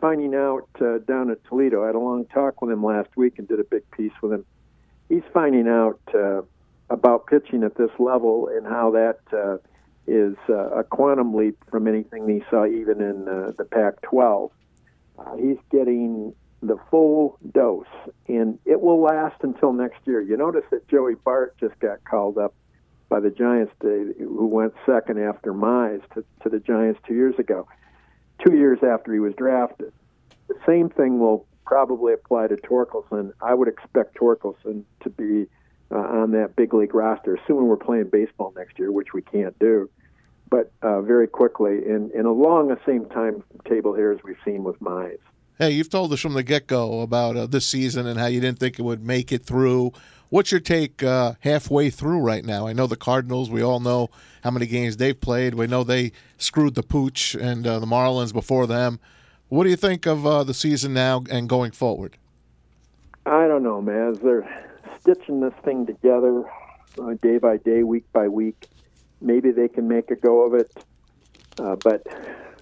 finding 0.00 0.34
out 0.34 0.68
uh, 0.80 0.98
down 0.98 1.30
at 1.30 1.44
Toledo. 1.44 1.82
I 1.82 1.86
had 1.86 1.94
a 1.94 2.00
long 2.00 2.24
talk 2.26 2.62
with 2.62 2.70
him 2.70 2.84
last 2.84 3.08
week 3.16 3.38
and 3.38 3.48
did 3.48 3.60
a 3.60 3.64
big 3.64 3.88
piece 3.90 4.12
with 4.22 4.32
him. 4.32 4.44
He's 5.08 5.22
finding 5.32 5.66
out 5.68 6.00
uh, 6.14 6.42
about 6.90 7.26
pitching 7.26 7.64
at 7.64 7.74
this 7.76 7.90
level 7.98 8.48
and 8.48 8.66
how 8.66 8.90
that 8.92 9.18
uh, 9.32 9.56
is 10.06 10.36
uh, 10.48 10.70
a 10.70 10.84
quantum 10.84 11.34
leap 11.34 11.58
from 11.70 11.86
anything 11.86 12.28
he 12.28 12.42
saw 12.50 12.66
even 12.66 13.00
in 13.00 13.28
uh, 13.28 13.52
the 13.58 13.64
Pac 13.64 14.00
12. 14.02 14.50
Uh, 15.18 15.36
he's 15.36 15.58
getting 15.70 16.34
the 16.62 16.76
full 16.90 17.38
dose, 17.52 17.86
and 18.26 18.58
it 18.64 18.80
will 18.80 19.00
last 19.00 19.36
until 19.42 19.72
next 19.72 19.98
year. 20.06 20.20
You 20.20 20.36
notice 20.36 20.64
that 20.70 20.88
Joey 20.88 21.14
Bart 21.14 21.56
just 21.58 21.78
got 21.78 22.04
called 22.04 22.38
up 22.38 22.54
by 23.08 23.20
the 23.20 23.30
Giants, 23.30 23.72
to, 23.80 24.14
who 24.18 24.46
went 24.46 24.74
second 24.84 25.20
after 25.20 25.52
Mize 25.52 26.02
to, 26.14 26.24
to 26.42 26.48
the 26.48 26.58
Giants 26.58 27.00
two 27.06 27.14
years 27.14 27.38
ago, 27.38 27.66
two 28.44 28.56
years 28.56 28.78
after 28.82 29.12
he 29.12 29.20
was 29.20 29.34
drafted. 29.34 29.92
The 30.48 30.56
same 30.66 30.88
thing 30.88 31.18
will 31.18 31.46
probably 31.66 32.14
apply 32.14 32.48
to 32.48 32.56
Torkelson. 32.56 33.32
I 33.42 33.54
would 33.54 33.68
expect 33.68 34.16
Torkelson 34.16 34.84
to 35.02 35.10
be 35.10 35.46
uh, 35.90 35.98
on 35.98 36.32
that 36.32 36.56
big 36.56 36.72
league 36.74 36.94
roster, 36.94 37.36
assuming 37.36 37.66
we're 37.66 37.76
playing 37.76 38.08
baseball 38.10 38.52
next 38.56 38.78
year, 38.78 38.90
which 38.90 39.12
we 39.12 39.22
can't 39.22 39.58
do. 39.58 39.90
But 40.50 40.72
uh, 40.80 41.02
very 41.02 41.28
quickly, 41.28 41.84
and, 41.84 42.10
and 42.12 42.26
along 42.26 42.68
the 42.68 42.78
same 42.86 43.04
timetable 43.06 43.94
here 43.94 44.12
as 44.12 44.18
we've 44.24 44.38
seen 44.44 44.64
with 44.64 44.80
Mize. 44.80 45.18
Hey, 45.58 45.72
you've 45.72 45.90
told 45.90 46.12
us 46.12 46.20
from 46.20 46.34
the 46.34 46.42
get 46.42 46.66
go 46.66 47.00
about 47.00 47.36
uh, 47.36 47.46
this 47.46 47.66
season 47.66 48.06
and 48.06 48.18
how 48.18 48.26
you 48.26 48.40
didn't 48.40 48.58
think 48.58 48.78
it 48.78 48.82
would 48.82 49.04
make 49.04 49.32
it 49.32 49.44
through. 49.44 49.92
What's 50.30 50.50
your 50.50 50.60
take 50.60 51.02
uh, 51.02 51.34
halfway 51.40 51.88
through 51.90 52.20
right 52.20 52.44
now? 52.44 52.66
I 52.66 52.72
know 52.74 52.86
the 52.86 52.96
Cardinals. 52.96 53.48
We 53.50 53.62
all 53.62 53.80
know 53.80 54.10
how 54.44 54.50
many 54.50 54.66
games 54.66 54.96
they've 54.96 55.18
played. 55.18 55.54
We 55.54 55.66
know 55.66 55.84
they 55.84 56.12
screwed 56.36 56.74
the 56.74 56.82
Pooch 56.82 57.34
and 57.34 57.66
uh, 57.66 57.78
the 57.78 57.86
Marlins 57.86 58.32
before 58.32 58.66
them. 58.66 59.00
What 59.48 59.64
do 59.64 59.70
you 59.70 59.76
think 59.76 60.04
of 60.06 60.26
uh, 60.26 60.44
the 60.44 60.52
season 60.52 60.92
now 60.92 61.24
and 61.30 61.48
going 61.48 61.72
forward? 61.72 62.18
I 63.24 63.48
don't 63.48 63.62
know, 63.62 63.80
man. 63.80 64.18
They're 64.22 64.46
stitching 65.00 65.40
this 65.40 65.54
thing 65.64 65.86
together 65.86 66.44
uh, 66.98 67.14
day 67.22 67.38
by 67.38 67.56
day, 67.58 67.82
week 67.82 68.04
by 68.12 68.28
week, 68.28 68.68
maybe 69.20 69.50
they 69.50 69.68
can 69.68 69.88
make 69.88 70.10
a 70.10 70.16
go 70.16 70.42
of 70.44 70.54
it. 70.54 70.84
Uh, 71.58 71.76
but 71.76 72.06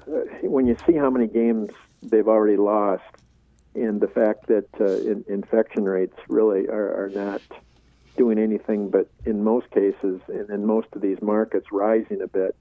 uh, 0.08 0.20
when 0.42 0.66
you 0.66 0.76
see 0.86 0.94
how 0.94 1.10
many 1.10 1.26
games 1.26 1.70
they've 2.02 2.28
already 2.28 2.56
lost, 2.56 3.04
and 3.76 4.00
the 4.00 4.08
fact 4.08 4.46
that 4.46 4.68
uh, 4.80 4.84
in, 4.84 5.24
infection 5.28 5.84
rates 5.84 6.16
really 6.28 6.66
are, 6.68 7.04
are 7.04 7.10
not 7.10 7.42
doing 8.16 8.38
anything 8.38 8.90
but 8.90 9.08
in 9.24 9.44
most 9.44 9.70
cases 9.70 10.20
and 10.28 10.48
in 10.50 10.64
most 10.64 10.88
of 10.92 11.02
these 11.02 11.20
markets 11.20 11.66
rising 11.70 12.22
a 12.22 12.26
bit 12.26 12.56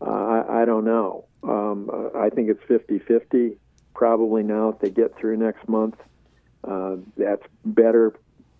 uh, 0.00 0.10
I, 0.10 0.62
I 0.62 0.64
don't 0.64 0.84
know. 0.84 1.24
Um, 1.42 1.90
i 2.16 2.30
think 2.30 2.50
it's 2.50 2.62
50-50 2.64 3.56
probably 3.94 4.42
now 4.42 4.70
if 4.70 4.80
they 4.80 4.90
get 4.90 5.16
through 5.16 5.36
next 5.36 5.68
month. 5.68 5.96
Uh, 6.62 6.96
that's 7.16 7.42
better 7.64 8.14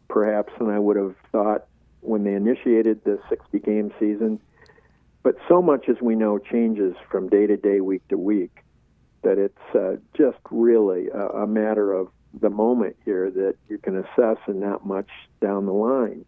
perhaps 0.08 0.52
than 0.58 0.68
i 0.68 0.78
would 0.78 0.96
have 0.96 1.14
thought 1.32 1.66
when 2.00 2.22
they 2.22 2.34
initiated 2.34 3.02
the 3.04 3.18
60 3.28 3.58
game 3.60 3.92
season. 3.98 4.38
But 5.22 5.36
so 5.48 5.62
much 5.62 5.88
as 5.88 5.96
we 6.02 6.14
know 6.14 6.38
changes 6.38 6.94
from 7.10 7.28
day 7.28 7.46
to 7.46 7.56
day 7.56 7.80
week 7.80 8.06
to 8.08 8.18
week 8.18 8.58
that 9.24 9.38
it's 9.38 9.74
uh, 9.74 9.96
just 10.16 10.38
really 10.50 11.08
a, 11.08 11.28
a 11.42 11.46
matter 11.46 11.92
of 11.92 12.08
the 12.40 12.50
moment 12.50 12.96
here 13.04 13.30
that 13.30 13.56
you 13.68 13.78
can 13.78 13.96
assess 13.98 14.38
and 14.46 14.60
not 14.60 14.86
much 14.86 15.08
down 15.40 15.66
the 15.66 15.72
line. 15.72 16.24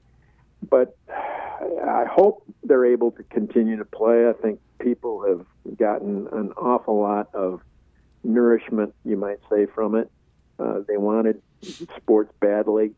But 0.69 0.97
I 1.09 2.05
hope 2.11 2.43
they're 2.65 2.85
able 2.87 3.13
to 3.13 3.23
continue 3.25 3.77
to 3.77 3.85
play. 3.85 4.29
I 4.29 4.33
think 4.33 4.61
people 4.79 5.25
have 5.27 5.77
gotten 5.77 6.29
an 6.33 6.53
awful 6.53 7.01
lot 7.01 7.35
of 7.35 7.61
nourishment, 8.25 8.95
you 9.05 9.17
might 9.17 9.39
say, 9.51 9.67
from 9.67 9.95
it. 9.95 10.11
Uh, 10.59 10.81
they 10.87 10.97
wanted 10.97 11.41
sports 11.97 12.33
badly 12.41 12.93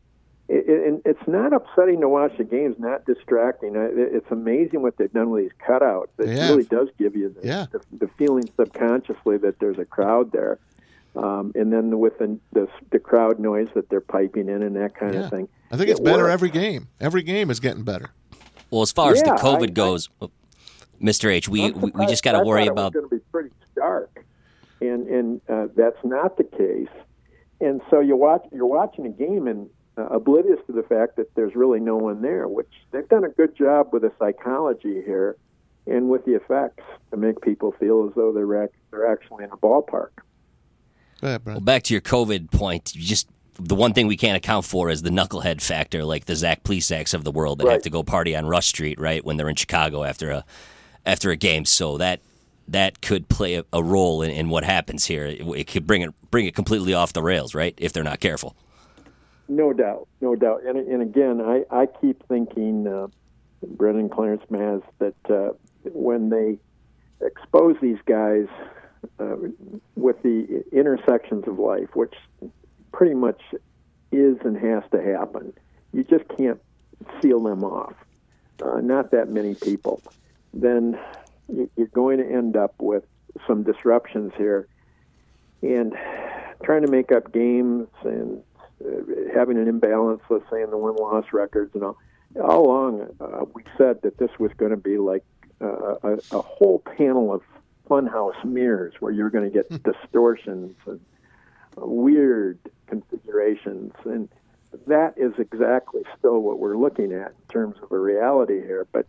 it, 0.49 0.65
it, 0.67 1.01
it's 1.05 1.27
not 1.27 1.53
upsetting 1.53 2.01
to 2.01 2.09
watch 2.09 2.35
the 2.37 2.43
games, 2.43 2.75
not 2.79 3.05
distracting. 3.05 3.73
It's 3.75 4.29
amazing 4.31 4.81
what 4.81 4.97
they've 4.97 5.13
done 5.13 5.29
with 5.29 5.43
these 5.43 5.51
cutouts. 5.65 6.07
It 6.17 6.35
yeah. 6.35 6.49
really 6.49 6.63
does 6.63 6.89
give 6.97 7.15
you 7.15 7.35
the, 7.39 7.47
yeah. 7.47 7.65
the, 7.71 7.81
the, 7.91 8.07
feeling 8.17 8.49
subconsciously 8.57 9.37
that 9.37 9.59
there's 9.59 9.77
a 9.77 9.85
crowd 9.85 10.31
there. 10.31 10.57
Um, 11.15 11.51
and 11.53 11.71
then 11.71 11.99
with 11.99 12.17
the, 12.17 12.39
the, 12.53 12.67
the 12.89 12.97
crowd 12.97 13.39
noise 13.39 13.67
that 13.75 13.89
they're 13.89 14.01
piping 14.01 14.49
in 14.49 14.63
and 14.63 14.75
that 14.75 14.95
kind 14.95 15.13
yeah. 15.13 15.21
of 15.21 15.29
thing. 15.29 15.47
I 15.71 15.77
think 15.77 15.91
it's 15.91 15.99
it 15.99 16.03
better 16.03 16.23
works. 16.23 16.33
every 16.33 16.49
game. 16.49 16.87
Every 16.99 17.21
game 17.21 17.51
is 17.51 17.59
getting 17.59 17.83
better. 17.83 18.09
Well, 18.71 18.81
as 18.81 18.91
far 18.91 19.11
as 19.11 19.21
the 19.21 19.31
COVID 19.31 19.69
I, 19.69 19.71
goes, 19.71 20.09
I, 20.19 20.27
Mr. 20.99 21.31
H, 21.31 21.47
we 21.47 21.71
we, 21.71 21.91
we 21.91 22.05
just 22.07 22.23
got 22.23 22.33
to 22.33 22.43
worry 22.43 22.67
about. 22.67 22.87
It's 22.87 22.95
going 22.95 23.09
to 23.09 23.15
be 23.15 23.21
pretty 23.31 23.49
stark, 23.71 24.23
and 24.81 25.07
and 25.07 25.41
uh, 25.49 25.67
that's 25.75 25.97
not 26.03 26.37
the 26.37 26.43
case. 26.43 26.89
And 27.61 27.81
so 27.89 27.99
you 27.99 28.15
watch 28.15 28.45
you're 28.51 28.67
watching 28.67 29.05
a 29.05 29.09
game 29.09 29.47
and 29.47 29.69
uh, 29.99 30.07
oblivious 30.07 30.59
to 30.67 30.71
the 30.71 30.83
fact 30.83 31.17
that 31.17 31.33
there's 31.35 31.55
really 31.55 31.79
no 31.79 31.97
one 31.97 32.21
there, 32.21 32.47
which 32.47 32.71
they've 32.91 33.07
done 33.09 33.23
a 33.23 33.29
good 33.29 33.55
job 33.55 33.89
with 33.91 34.03
the 34.03 34.11
psychology 34.17 35.01
here 35.05 35.35
and 35.87 36.09
with 36.09 36.23
the 36.25 36.35
effects 36.35 36.83
to 37.11 37.17
make 37.17 37.41
people 37.41 37.73
feel 37.73 38.07
as 38.07 38.15
though 38.15 38.31
they're, 38.31 38.69
they're 38.91 39.11
actually 39.11 39.43
in 39.43 39.51
a 39.51 39.57
ballpark. 39.57 40.09
Ahead, 41.21 41.45
well, 41.45 41.59
back 41.59 41.83
to 41.83 41.93
your 41.93 42.01
COVID 42.01 42.51
point, 42.51 42.95
you 42.95 43.03
just 43.03 43.27
the 43.61 43.75
one 43.75 43.93
thing 43.93 44.07
we 44.07 44.15
can't 44.15 44.37
account 44.37 44.63
for 44.63 44.89
is 44.89 45.01
the 45.01 45.09
knucklehead 45.09 45.61
factor, 45.61 46.05
like 46.05 46.25
the 46.25 46.35
Zach 46.35 46.63
Plesac's 46.63 47.13
of 47.13 47.25
the 47.25 47.31
world 47.31 47.59
that 47.59 47.65
right. 47.65 47.73
have 47.73 47.81
to 47.81 47.89
go 47.89 48.03
party 48.03 48.33
on 48.33 48.45
Rush 48.47 48.67
Street, 48.67 48.97
right, 48.99 49.23
when 49.25 49.35
they're 49.35 49.49
in 49.49 49.57
Chicago 49.57 50.03
after 50.05 50.31
a 50.31 50.45
after 51.05 51.29
a 51.29 51.35
game. 51.35 51.65
So 51.65 51.97
that 51.97 52.21
that 52.69 53.01
could 53.01 53.27
play 53.27 53.55
a, 53.55 53.65
a 53.73 53.83
role 53.83 54.21
in, 54.21 54.31
in, 54.31 54.49
what 54.49 54.63
happens 54.63 55.05
here. 55.05 55.25
It, 55.25 55.41
it 55.41 55.67
could 55.67 55.85
bring 55.85 56.03
it 56.03 56.13
bring 56.31 56.45
it 56.45 56.55
completely 56.55 56.93
off 56.93 57.11
the 57.11 57.23
rails, 57.23 57.53
right, 57.53 57.73
if 57.77 57.91
they're 57.91 58.03
not 58.03 58.21
careful. 58.21 58.55
No 59.49 59.73
doubt, 59.73 60.07
no 60.21 60.35
doubt. 60.35 60.61
And, 60.63 60.77
and 60.77 61.01
again, 61.01 61.41
I, 61.41 61.63
I 61.71 61.87
keep 61.87 62.25
thinking, 62.27 62.87
uh, 62.87 63.07
Brendan 63.65 64.07
Clarence 64.09 64.43
Maz, 64.51 64.83
that 64.99 65.15
uh, 65.29 65.53
when 65.91 66.29
they 66.29 66.59
expose 67.25 67.75
these 67.81 67.97
guys 68.05 68.45
uh, 69.19 69.35
with 69.95 70.21
the 70.21 70.63
intersections 70.71 71.47
of 71.47 71.57
life, 71.57 71.95
which 71.95 72.13
pretty 72.91 73.15
much 73.15 73.41
is 74.11 74.37
and 74.45 74.55
has 74.55 74.83
to 74.91 75.01
happen, 75.01 75.51
you 75.93 76.03
just 76.03 76.25
can't 76.37 76.61
seal 77.19 77.41
them 77.41 77.63
off. 77.63 77.95
Uh, 78.63 78.81
not 78.81 79.09
that 79.11 79.29
many 79.29 79.55
people. 79.55 80.01
Then 80.53 80.99
you're 81.75 81.87
going 81.87 82.19
to 82.19 82.25
end 82.25 82.55
up 82.55 82.75
with 82.79 83.03
some 83.47 83.63
disruptions 83.63 84.31
here 84.37 84.67
and 85.63 85.93
trying 86.63 86.85
to 86.85 86.91
make 86.91 87.11
up 87.11 87.31
games 87.33 87.87
and 88.03 88.43
having 89.33 89.57
an 89.57 89.67
imbalance, 89.67 90.21
let's 90.29 90.45
say, 90.51 90.61
in 90.61 90.69
the 90.69 90.77
win 90.77 90.95
loss 90.95 91.25
records 91.33 91.73
and 91.73 91.83
all. 91.83 91.97
All 92.39 92.67
along, 92.67 93.07
uh, 93.19 93.45
we 93.55 93.63
said 93.75 94.03
that 94.03 94.19
this 94.19 94.29
was 94.37 94.51
going 94.55 94.69
to 94.69 94.77
be 94.77 94.99
like 94.99 95.23
uh, 95.61 95.95
a, 96.03 96.19
a 96.31 96.41
whole 96.41 96.77
panel 96.77 97.33
of 97.33 97.41
funhouse 97.89 98.45
mirrors 98.45 98.93
where 98.99 99.11
you're 99.11 99.31
going 99.31 99.45
to 99.45 99.49
get 99.49 99.65
hmm. 99.67 99.77
distortions 99.77 100.75
and 100.85 100.99
weird 101.75 102.59
configurations. 102.85 103.93
And 104.05 104.29
that 104.85 105.15
is 105.17 105.33
exactly 105.39 106.03
still 106.17 106.39
what 106.41 106.59
we're 106.59 106.77
looking 106.77 107.13
at 107.13 107.29
in 107.29 107.47
terms 107.51 107.77
of 107.81 107.91
a 107.91 107.97
reality 107.97 108.61
here. 108.61 108.85
But 108.91 109.07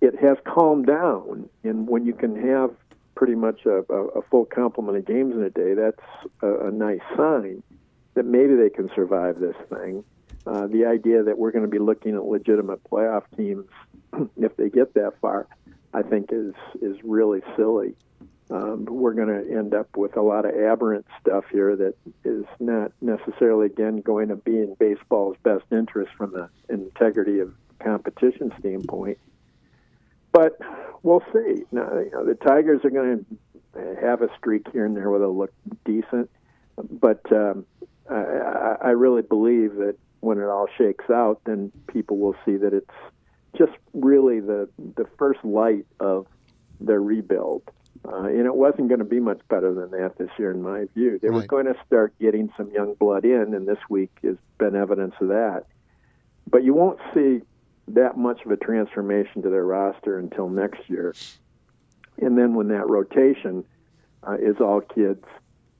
it 0.00 0.18
has 0.18 0.36
calmed 0.44 0.86
down. 0.86 1.48
And 1.62 1.86
when 1.86 2.04
you 2.04 2.14
can 2.14 2.34
have 2.48 2.72
pretty 3.14 3.36
much 3.36 3.64
a, 3.64 3.84
a, 3.90 4.06
a 4.18 4.22
full 4.22 4.44
complement 4.44 4.98
of 4.98 5.06
games 5.06 5.36
in 5.36 5.42
a 5.44 5.50
day, 5.50 5.74
that's 5.74 6.02
a, 6.42 6.66
a 6.66 6.70
nice 6.72 6.98
sign 7.16 7.62
that 8.14 8.24
maybe 8.24 8.54
they 8.54 8.70
can 8.70 8.90
survive 8.94 9.38
this 9.38 9.56
thing. 9.68 10.04
Uh, 10.46 10.66
the 10.66 10.84
idea 10.84 11.22
that 11.22 11.38
we're 11.38 11.50
going 11.50 11.64
to 11.64 11.70
be 11.70 11.78
looking 11.78 12.14
at 12.14 12.24
legitimate 12.24 12.82
playoff 12.84 13.24
teams 13.36 13.66
if 14.36 14.56
they 14.56 14.68
get 14.68 14.94
that 14.94 15.12
far, 15.20 15.46
I 15.92 16.02
think 16.02 16.30
is 16.32 16.54
is 16.82 16.96
really 17.02 17.42
silly. 17.56 17.94
Um, 18.50 18.84
we're 18.84 19.14
going 19.14 19.28
to 19.28 19.56
end 19.56 19.74
up 19.74 19.96
with 19.96 20.16
a 20.16 20.20
lot 20.20 20.44
of 20.44 20.54
aberrant 20.54 21.06
stuff 21.18 21.44
here 21.50 21.74
that 21.76 21.94
is 22.24 22.44
not 22.60 22.92
necessarily 23.00 23.66
again 23.66 24.02
going 24.02 24.28
to 24.28 24.36
be 24.36 24.58
in 24.58 24.74
baseball's 24.78 25.36
best 25.42 25.64
interest 25.72 26.12
from 26.16 26.32
the 26.32 26.50
integrity 26.68 27.38
of 27.38 27.54
competition 27.78 28.52
standpoint. 28.58 29.18
But 30.32 30.58
we'll 31.02 31.22
see. 31.32 31.62
Now, 31.72 31.98
you 31.98 32.10
know, 32.12 32.24
the 32.24 32.34
Tigers 32.34 32.84
are 32.84 32.90
going 32.90 33.24
to 33.74 33.96
have 34.00 34.20
a 34.20 34.28
streak 34.36 34.66
here 34.72 34.84
and 34.84 34.94
there 34.96 35.10
where 35.10 35.20
they'll 35.20 35.36
look 35.36 35.52
decent, 35.84 36.30
but 36.76 37.20
um, 37.32 37.64
I, 38.10 38.76
I 38.82 38.90
really 38.90 39.22
believe 39.22 39.76
that 39.76 39.96
when 40.20 40.38
it 40.38 40.44
all 40.44 40.66
shakes 40.76 41.08
out, 41.10 41.40
then 41.44 41.70
people 41.86 42.18
will 42.18 42.36
see 42.44 42.56
that 42.56 42.72
it's 42.72 42.90
just 43.56 43.72
really 43.92 44.40
the 44.40 44.68
the 44.96 45.06
first 45.18 45.44
light 45.44 45.86
of 46.00 46.26
their 46.80 47.00
rebuild. 47.00 47.62
Uh, 48.06 48.24
and 48.24 48.44
it 48.44 48.54
wasn't 48.54 48.88
going 48.88 48.98
to 48.98 49.04
be 49.04 49.20
much 49.20 49.40
better 49.48 49.72
than 49.72 49.90
that 49.92 50.18
this 50.18 50.28
year, 50.38 50.50
in 50.50 50.62
my 50.62 50.84
view. 50.94 51.18
They 51.22 51.28
right. 51.28 51.36
were 51.36 51.46
going 51.46 51.66
to 51.66 51.76
start 51.86 52.12
getting 52.20 52.52
some 52.56 52.70
young 52.70 52.94
blood 52.94 53.24
in, 53.24 53.54
and 53.54 53.66
this 53.66 53.78
week 53.88 54.10
has 54.22 54.36
been 54.58 54.76
evidence 54.76 55.14
of 55.20 55.28
that. 55.28 55.64
But 56.50 56.64
you 56.64 56.74
won't 56.74 57.00
see 57.14 57.40
that 57.88 58.18
much 58.18 58.44
of 58.44 58.50
a 58.50 58.56
transformation 58.56 59.40
to 59.42 59.48
their 59.48 59.64
roster 59.64 60.18
until 60.18 60.50
next 60.50 60.88
year. 60.88 61.14
And 62.18 62.36
then 62.36 62.54
when 62.54 62.68
that 62.68 62.88
rotation 62.88 63.64
uh, 64.26 64.36
is 64.38 64.56
all 64.60 64.80
kids 64.80 65.24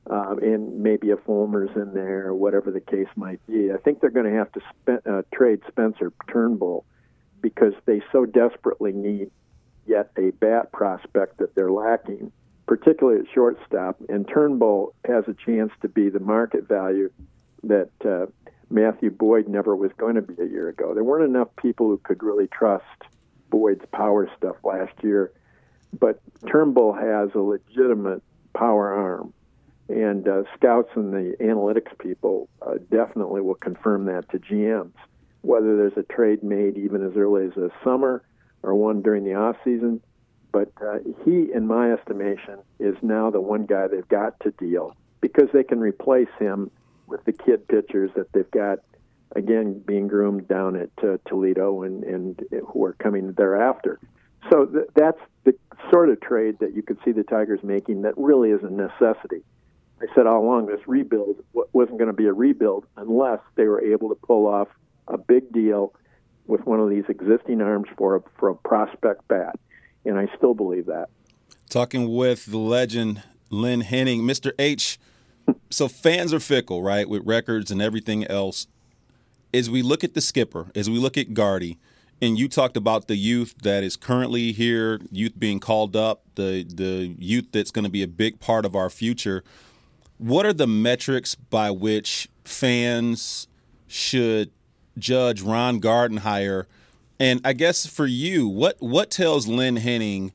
uh, 0.09 0.35
and 0.41 0.81
maybe 0.81 1.11
a 1.11 1.15
Fulmer's 1.15 1.75
in 1.75 1.93
there, 1.93 2.33
whatever 2.33 2.71
the 2.71 2.79
case 2.79 3.07
might 3.15 3.45
be. 3.47 3.71
I 3.71 3.77
think 3.77 4.01
they're 4.01 4.09
going 4.09 4.31
to 4.31 4.37
have 4.37 4.51
to 4.53 4.59
spe- 4.59 5.07
uh, 5.07 5.21
trade 5.33 5.61
Spencer 5.67 6.13
Turnbull 6.31 6.85
because 7.41 7.73
they 7.85 8.01
so 8.11 8.25
desperately 8.25 8.91
need 8.91 9.31
yet 9.85 10.11
a 10.17 10.31
bat 10.31 10.71
prospect 10.71 11.37
that 11.37 11.55
they're 11.55 11.71
lacking, 11.71 12.31
particularly 12.67 13.19
at 13.19 13.25
shortstop. 13.33 13.97
And 14.09 14.27
Turnbull 14.27 14.93
has 15.05 15.25
a 15.27 15.33
chance 15.33 15.71
to 15.81 15.89
be 15.89 16.09
the 16.09 16.19
market 16.19 16.67
value 16.67 17.11
that 17.63 17.89
uh, 18.03 18.25
Matthew 18.69 19.11
Boyd 19.11 19.47
never 19.47 19.75
was 19.75 19.91
going 19.97 20.15
to 20.15 20.21
be 20.21 20.35
a 20.41 20.45
year 20.45 20.69
ago. 20.69 20.93
There 20.93 21.03
weren't 21.03 21.29
enough 21.29 21.49
people 21.55 21.87
who 21.87 21.97
could 21.97 22.23
really 22.23 22.47
trust 22.47 22.83
Boyd's 23.49 23.85
power 23.91 24.29
stuff 24.37 24.55
last 24.63 24.93
year, 25.03 25.31
but 25.99 26.19
Turnbull 26.51 26.93
has 26.93 27.29
a 27.35 27.39
legitimate 27.39 28.23
power 28.53 28.91
arm, 28.91 29.33
and 29.89 30.27
uh, 30.27 30.43
scouts 30.55 30.89
and 30.95 31.13
the 31.13 31.35
analytics 31.41 31.97
people 31.99 32.49
uh, 32.61 32.75
definitely 32.91 33.41
will 33.41 33.55
confirm 33.55 34.05
that 34.05 34.29
to 34.31 34.39
GMs. 34.39 34.93
Whether 35.41 35.77
there's 35.77 35.97
a 35.97 36.13
trade 36.13 36.43
made 36.43 36.77
even 36.77 37.05
as 37.05 37.15
early 37.15 37.45
as 37.45 37.53
the 37.53 37.69
summer 37.83 38.23
or 38.63 38.73
one 38.73 39.01
during 39.01 39.23
the 39.23 39.35
off 39.35 39.57
season, 39.63 40.01
but 40.51 40.71
uh, 40.81 40.99
he, 41.23 41.51
in 41.53 41.67
my 41.67 41.91
estimation, 41.91 42.59
is 42.79 42.95
now 43.01 43.29
the 43.29 43.41
one 43.41 43.65
guy 43.65 43.87
they've 43.87 44.07
got 44.07 44.39
to 44.39 44.51
deal 44.51 44.95
because 45.21 45.49
they 45.53 45.63
can 45.63 45.79
replace 45.79 46.29
him 46.39 46.71
with 47.07 47.23
the 47.25 47.33
kid 47.33 47.67
pitchers 47.67 48.09
that 48.15 48.31
they've 48.31 48.49
got 48.51 48.79
again 49.35 49.79
being 49.85 50.07
groomed 50.07 50.47
down 50.47 50.75
at 50.75 50.89
uh, 51.03 51.17
Toledo 51.27 51.83
and 51.83 52.03
and 52.03 52.41
who 52.67 52.85
are 52.85 52.93
coming 52.93 53.33
thereafter. 53.33 53.99
So 54.51 54.65
th- 54.65 54.85
that's 54.95 55.19
the 55.43 55.55
sort 55.91 56.09
of 56.09 56.21
trade 56.21 56.59
that 56.59 56.73
you 56.73 56.81
could 56.81 56.97
see 57.03 57.11
the 57.11 57.23
Tigers 57.23 57.59
making 57.63 58.03
that 58.03 58.13
really 58.17 58.51
is 58.51 58.61
a 58.63 58.69
necessity. 58.69 59.43
I 60.05 60.13
said 60.13 60.27
all 60.27 60.43
along 60.43 60.67
this 60.67 60.81
rebuild 60.87 61.43
wasn't 61.73 61.97
going 61.97 62.09
to 62.09 62.13
be 62.13 62.25
a 62.25 62.33
rebuild 62.33 62.85
unless 62.97 63.39
they 63.55 63.65
were 63.65 63.81
able 63.81 64.09
to 64.09 64.15
pull 64.15 64.45
off 64.45 64.67
a 65.07 65.17
big 65.17 65.51
deal 65.51 65.93
with 66.47 66.65
one 66.65 66.79
of 66.79 66.89
these 66.89 67.05
existing 67.09 67.61
arms 67.61 67.87
for 67.97 68.17
a, 68.17 68.21
for 68.37 68.49
a 68.49 68.55
prospect 68.55 69.27
bat, 69.27 69.55
and 70.05 70.17
I 70.17 70.27
still 70.37 70.53
believe 70.53 70.85
that. 70.85 71.09
Talking 71.69 72.13
with 72.13 72.45
the 72.45 72.57
legend 72.57 73.23
Lynn 73.49 73.81
Henning, 73.81 74.21
Mr. 74.21 74.51
H. 74.59 74.99
So 75.69 75.87
fans 75.87 76.33
are 76.33 76.39
fickle, 76.39 76.83
right, 76.83 77.09
with 77.09 77.25
records 77.25 77.71
and 77.71 77.81
everything 77.81 78.25
else. 78.25 78.67
As 79.53 79.69
we 79.69 79.81
look 79.81 80.03
at 80.03 80.13
the 80.13 80.21
skipper, 80.21 80.67
as 80.75 80.89
we 80.89 80.97
look 80.97 81.17
at 81.17 81.33
Gardy, 81.33 81.79
and 82.21 82.37
you 82.37 82.47
talked 82.47 82.77
about 82.77 83.07
the 83.07 83.15
youth 83.15 83.55
that 83.63 83.83
is 83.83 83.95
currently 83.95 84.51
here, 84.51 84.99
youth 85.11 85.33
being 85.37 85.59
called 85.59 85.95
up, 85.95 86.23
the 86.35 86.63
the 86.63 87.15
youth 87.17 87.47
that's 87.51 87.71
going 87.71 87.83
to 87.83 87.91
be 87.91 88.03
a 88.03 88.07
big 88.07 88.39
part 88.39 88.65
of 88.65 88.75
our 88.75 88.89
future. 88.89 89.43
What 90.17 90.45
are 90.45 90.53
the 90.53 90.67
metrics 90.67 91.35
by 91.35 91.71
which 91.71 92.29
fans 92.43 93.47
should 93.87 94.51
judge 94.97 95.41
Ron 95.41 95.81
Gardenhire? 95.81 96.65
And 97.19 97.41
I 97.43 97.53
guess 97.53 97.85
for 97.85 98.05
you, 98.05 98.47
what 98.47 98.77
what 98.79 99.11
tells 99.11 99.47
Lynn 99.47 99.77
Henning 99.77 100.31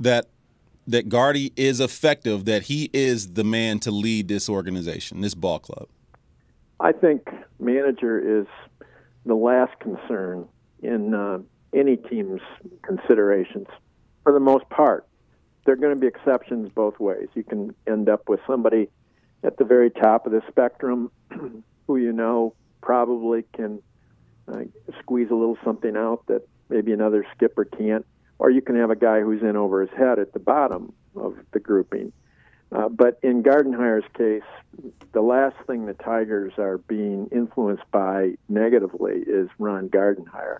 that 0.00 0.26
that 0.86 1.08
Gardy 1.08 1.52
is 1.56 1.80
effective, 1.80 2.44
that 2.44 2.64
he 2.64 2.90
is 2.92 3.34
the 3.34 3.44
man 3.44 3.78
to 3.80 3.90
lead 3.90 4.28
this 4.28 4.48
organization, 4.48 5.20
this 5.20 5.34
ball 5.34 5.58
club? 5.58 5.88
I 6.80 6.92
think 6.92 7.28
manager 7.58 8.40
is 8.40 8.46
the 9.24 9.34
last 9.34 9.78
concern 9.80 10.46
in 10.82 11.14
uh, 11.14 11.38
any 11.74 11.96
team's 11.96 12.42
considerations 12.82 13.68
for 14.22 14.32
the 14.32 14.40
most 14.40 14.68
part. 14.68 15.06
There 15.64 15.74
are 15.74 15.78
going 15.78 15.94
to 15.94 16.00
be 16.00 16.06
exceptions 16.06 16.70
both 16.74 16.98
ways. 17.00 17.28
You 17.34 17.44
can 17.44 17.74
end 17.86 18.08
up 18.08 18.28
with 18.28 18.40
somebody 18.46 18.88
at 19.42 19.56
the 19.56 19.64
very 19.64 19.90
top 19.90 20.26
of 20.26 20.32
the 20.32 20.42
spectrum 20.48 21.10
who 21.86 21.96
you 21.96 22.12
know 22.12 22.54
probably 22.82 23.44
can 23.54 23.82
uh, 24.48 24.60
squeeze 25.00 25.30
a 25.30 25.34
little 25.34 25.58
something 25.64 25.96
out 25.96 26.26
that 26.26 26.46
maybe 26.68 26.92
another 26.92 27.26
skipper 27.34 27.64
can't, 27.64 28.04
or 28.38 28.50
you 28.50 28.60
can 28.60 28.76
have 28.76 28.90
a 28.90 28.96
guy 28.96 29.20
who's 29.20 29.42
in 29.42 29.56
over 29.56 29.80
his 29.80 29.96
head 29.96 30.18
at 30.18 30.32
the 30.32 30.38
bottom 30.38 30.92
of 31.16 31.36
the 31.52 31.60
grouping. 31.60 32.12
Uh, 32.72 32.88
but 32.88 33.18
in 33.22 33.42
Gardenhire's 33.42 34.04
case, 34.16 34.42
the 35.12 35.20
last 35.20 35.56
thing 35.66 35.86
the 35.86 35.94
Tigers 35.94 36.54
are 36.58 36.78
being 36.78 37.28
influenced 37.30 37.88
by 37.92 38.32
negatively 38.48 39.22
is 39.26 39.48
Ron 39.58 39.88
Gardenhire. 39.88 40.58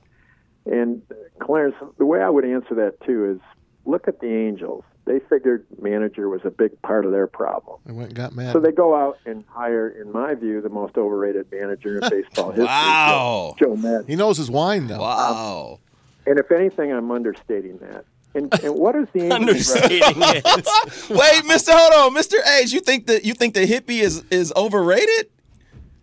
And 0.67 1.03
Clarence, 1.40 1.75
the 1.99 2.07
way 2.07 2.23
I 2.23 2.31
would 2.31 2.45
answer 2.45 2.75
that 2.77 3.01
too 3.05 3.33
is 3.33 3.40
look 3.85 4.07
at 4.07 4.21
the 4.21 4.29
Angels. 4.29 4.85
They 5.07 5.19
figured 5.19 5.67
manager 5.83 6.29
was 6.31 6.40
a 6.45 6.51
big 6.51 6.81
part 6.81 7.05
of 7.05 7.12
their 7.12 7.27
problem. 7.27 7.79
They 7.85 7.93
went 7.93 8.09
and 8.09 8.17
got 8.17 8.35
mad. 8.35 8.55
So 8.55 8.61
they 8.61 8.73
go 8.73 8.95
out 8.95 9.19
and 9.27 9.45
hire, 9.49 9.88
in 9.88 10.11
my 10.11 10.35
view, 10.35 10.62
the 10.62 10.71
most 10.71 10.97
overrated 10.97 11.53
manager 11.53 11.99
in 11.99 12.09
baseball 12.09 12.51
history. 12.51 12.64
wow. 12.67 13.55
Joe, 13.59 13.67
Joe 13.67 13.77
Maddon. 13.77 14.07
He 14.07 14.17
knows 14.17 14.38
his 14.38 14.51
wine, 14.51 14.87
though. 14.87 15.01
Wow. 15.01 15.73
Um, 15.75 15.79
and 16.27 16.38
if 16.38 16.51
anything, 16.51 16.90
I'm 16.90 17.11
understating 17.11 17.77
that. 17.79 18.07
And, 18.35 18.53
and 18.64 18.75
what 18.75 18.97
is 18.97 19.07
the 19.12 19.31
Understating 19.31 20.01
it. 20.01 20.45
Wait, 21.11 21.45
Mister, 21.47 21.73
hold 21.75 21.93
on, 21.93 22.14
Mister 22.14 22.38
H. 22.61 22.73
You 22.73 22.81
think 22.81 23.07
that 23.07 23.25
you 23.25 23.35
think 23.35 23.55
the 23.55 23.67
hippie 23.67 24.01
is 24.01 24.25
is 24.31 24.53
overrated? 24.57 25.31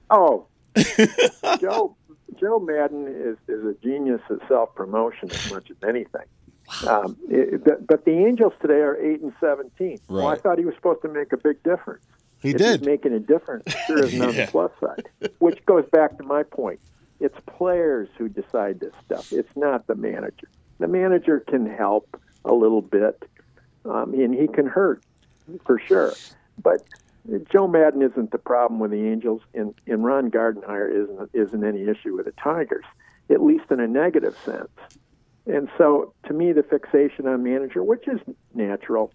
Oh, 0.10 0.46
Joe 1.60 1.96
Joe 2.40 2.60
Maddon 2.60 3.08
is 3.08 3.38
is 3.48 3.66
a 3.66 3.74
genius 3.84 4.22
at 4.30 4.48
self 4.48 4.74
promotion 4.76 5.30
as 5.30 5.52
much 5.52 5.70
as 5.72 5.78
anything. 5.88 6.26
Um, 6.88 7.18
it, 7.30 7.88
but, 7.88 8.06
the 8.06 8.12
Angels 8.12 8.54
today 8.62 8.82
are 8.82 8.96
eight 8.96 9.22
and 9.22 9.34
seventeen. 9.40 10.00
Well, 10.08 10.28
I 10.28 10.38
thought 10.38 10.58
he 10.58 10.66
was 10.66 10.76
supposed 10.76 11.02
to 11.04 11.10
make 11.10 11.34
a 11.34 11.38
big 11.38 11.62
difference. 11.64 12.04
He 12.42 12.52
if 12.52 12.58
did. 12.58 12.80
He's 12.80 12.88
making 12.88 13.14
a 13.14 13.20
difference. 13.20 13.72
Sure 13.88 14.04
isn't 14.04 14.22
on 14.22 14.36
the 14.36 14.48
plus 14.48 14.72
side. 14.80 15.10
Which 15.40 15.64
goes 15.66 15.86
back 15.92 16.18
to 16.18 16.24
my 16.24 16.44
point. 16.44 16.80
It's 17.20 17.38
players 17.46 18.10
who 18.18 18.30
decide 18.30 18.80
this 18.80 18.94
stuff. 19.06 19.32
It's 19.32 19.56
not 19.56 19.86
the 19.88 19.96
manager. 19.96 20.48
The 20.80 20.88
manager 20.88 21.40
can 21.42 21.68
help 21.68 22.20
a 22.44 22.54
little 22.54 22.82
bit, 22.82 23.24
um, 23.86 24.14
and 24.14 24.34
he 24.34 24.48
can 24.48 24.66
hurt 24.66 25.04
for 25.66 25.78
sure. 25.80 26.14
But 26.62 26.84
Joe 27.52 27.68
Maddon 27.68 28.02
isn't 28.02 28.32
the 28.32 28.40
problem 28.40 28.80
with 28.80 28.92
the 28.92 29.08
Angels, 29.08 29.42
and, 29.54 29.76
and 29.86 30.04
Ron 30.04 30.32
Gardenhire 30.32 30.90
isn't 31.04 31.30
isn't 31.34 31.64
any 31.64 31.84
issue 31.84 32.16
with 32.16 32.26
the 32.26 32.32
Tigers, 32.32 32.86
at 33.30 33.44
least 33.44 33.66
in 33.70 33.80
a 33.80 33.88
negative 33.88 34.36
sense. 34.44 34.70
And 35.46 35.70
so, 35.78 36.14
to 36.28 36.34
me, 36.34 36.52
the 36.52 36.64
fixation 36.64 37.28
on 37.28 37.44
manager, 37.44 37.84
which 37.84 38.08
is 38.08 38.20
natural, 38.54 39.12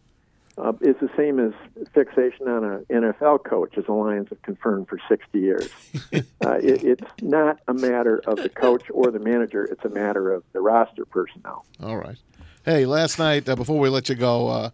uh, 0.59 0.73
is 0.81 0.97
the 1.01 1.11
same 1.17 1.39
as 1.39 1.53
fixation 1.93 2.49
on 2.49 2.65
an 2.65 2.87
NFL 2.91 3.45
coach, 3.45 3.77
as 3.77 3.85
the 3.85 3.93
Lions 3.93 4.29
have 4.31 4.41
confirmed 4.43 4.89
for 4.89 4.99
60 5.09 5.39
years. 5.39 5.71
uh, 6.15 6.59
it, 6.62 6.83
it's 6.83 7.23
not 7.23 7.59
a 7.69 7.75
matter 7.75 8.19
of 8.27 8.39
the 8.39 8.49
coach 8.49 8.85
or 8.91 9.11
the 9.11 9.19
manager; 9.19 9.65
it's 9.65 9.85
a 9.85 9.89
matter 9.89 10.33
of 10.33 10.43
the 10.53 10.61
roster 10.61 11.05
personnel. 11.05 11.65
All 11.83 11.97
right. 11.97 12.17
Hey, 12.65 12.87
last 12.87 13.19
night, 13.19 13.49
uh, 13.49 13.55
before 13.55 13.79
we 13.79 13.89
let 13.89 14.09
you 14.09 14.15
go, 14.15 14.49
uh, 14.49 14.71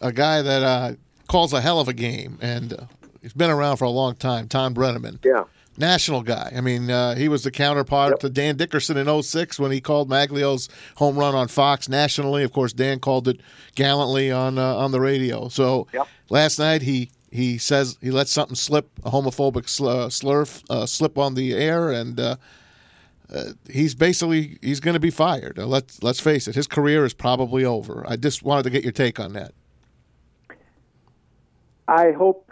a 0.00 0.12
guy 0.12 0.42
that 0.42 0.62
uh, 0.62 0.92
calls 1.28 1.52
a 1.52 1.60
hell 1.60 1.80
of 1.80 1.88
a 1.88 1.94
game, 1.94 2.38
and 2.42 2.72
uh, 2.74 2.84
he's 3.22 3.32
been 3.32 3.50
around 3.50 3.76
for 3.76 3.84
a 3.84 3.90
long 3.90 4.16
time, 4.16 4.48
Tom 4.48 4.74
Brennaman. 4.74 5.24
Yeah. 5.24 5.44
National 5.78 6.22
guy. 6.22 6.52
I 6.54 6.60
mean, 6.60 6.90
uh, 6.90 7.14
he 7.14 7.28
was 7.28 7.44
the 7.44 7.50
counterpart 7.50 8.10
Yep. 8.12 8.20
to 8.20 8.28
Dan 8.30 8.56
Dickerson 8.56 8.96
in 8.98 9.08
06 9.22 9.58
when 9.58 9.72
he 9.72 9.80
called 9.80 10.10
Magglio's 10.10 10.68
home 10.96 11.16
run 11.18 11.34
on 11.34 11.48
Fox 11.48 11.88
nationally. 11.88 12.42
Of 12.44 12.52
course, 12.52 12.72
Dan 12.74 12.98
called 13.00 13.26
it 13.26 13.40
gallantly 13.74 14.30
on 14.30 14.58
uh, 14.58 14.76
on 14.76 14.92
the 14.92 15.00
radio. 15.00 15.48
So 15.48 15.86
Yep. 15.94 16.06
last 16.28 16.58
night 16.58 16.82
he 16.82 17.10
he 17.30 17.56
says 17.56 17.96
he 18.02 18.10
let 18.10 18.28
something 18.28 18.54
slip, 18.54 18.90
a 19.04 19.10
homophobic 19.10 19.64
uh, 19.86 20.10
slur 20.10 20.44
uh, 20.68 20.84
slip 20.84 21.16
on 21.16 21.34
the 21.34 21.54
air, 21.54 21.90
and 21.90 22.20
uh, 22.20 22.36
uh, 23.34 23.44
he's 23.70 23.94
basically 23.94 24.58
he's 24.60 24.78
going 24.80 24.92
to 24.92 25.00
be 25.00 25.10
fired. 25.10 25.58
Uh, 25.58 25.64
let's 25.66 26.02
let's 26.02 26.20
face 26.20 26.46
it, 26.48 26.54
his 26.54 26.66
career 26.66 27.06
is 27.06 27.14
probably 27.14 27.64
over. 27.64 28.04
I 28.06 28.16
just 28.16 28.42
wanted 28.42 28.64
to 28.64 28.70
get 28.70 28.82
your 28.82 28.92
take 28.92 29.18
on 29.18 29.32
that. 29.32 29.52
I 31.88 32.12
hope 32.12 32.51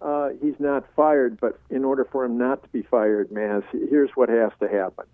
uh, 0.00 0.30
he's 0.40 0.54
not 0.58 0.84
fired, 0.94 1.38
but 1.40 1.58
in 1.70 1.84
order 1.84 2.04
for 2.10 2.24
him 2.24 2.38
not 2.38 2.62
to 2.62 2.68
be 2.70 2.82
fired, 2.82 3.30
Maz, 3.30 3.62
here's 3.72 4.10
what 4.14 4.28
has 4.28 4.52
to 4.60 4.68
happen. 4.68 5.06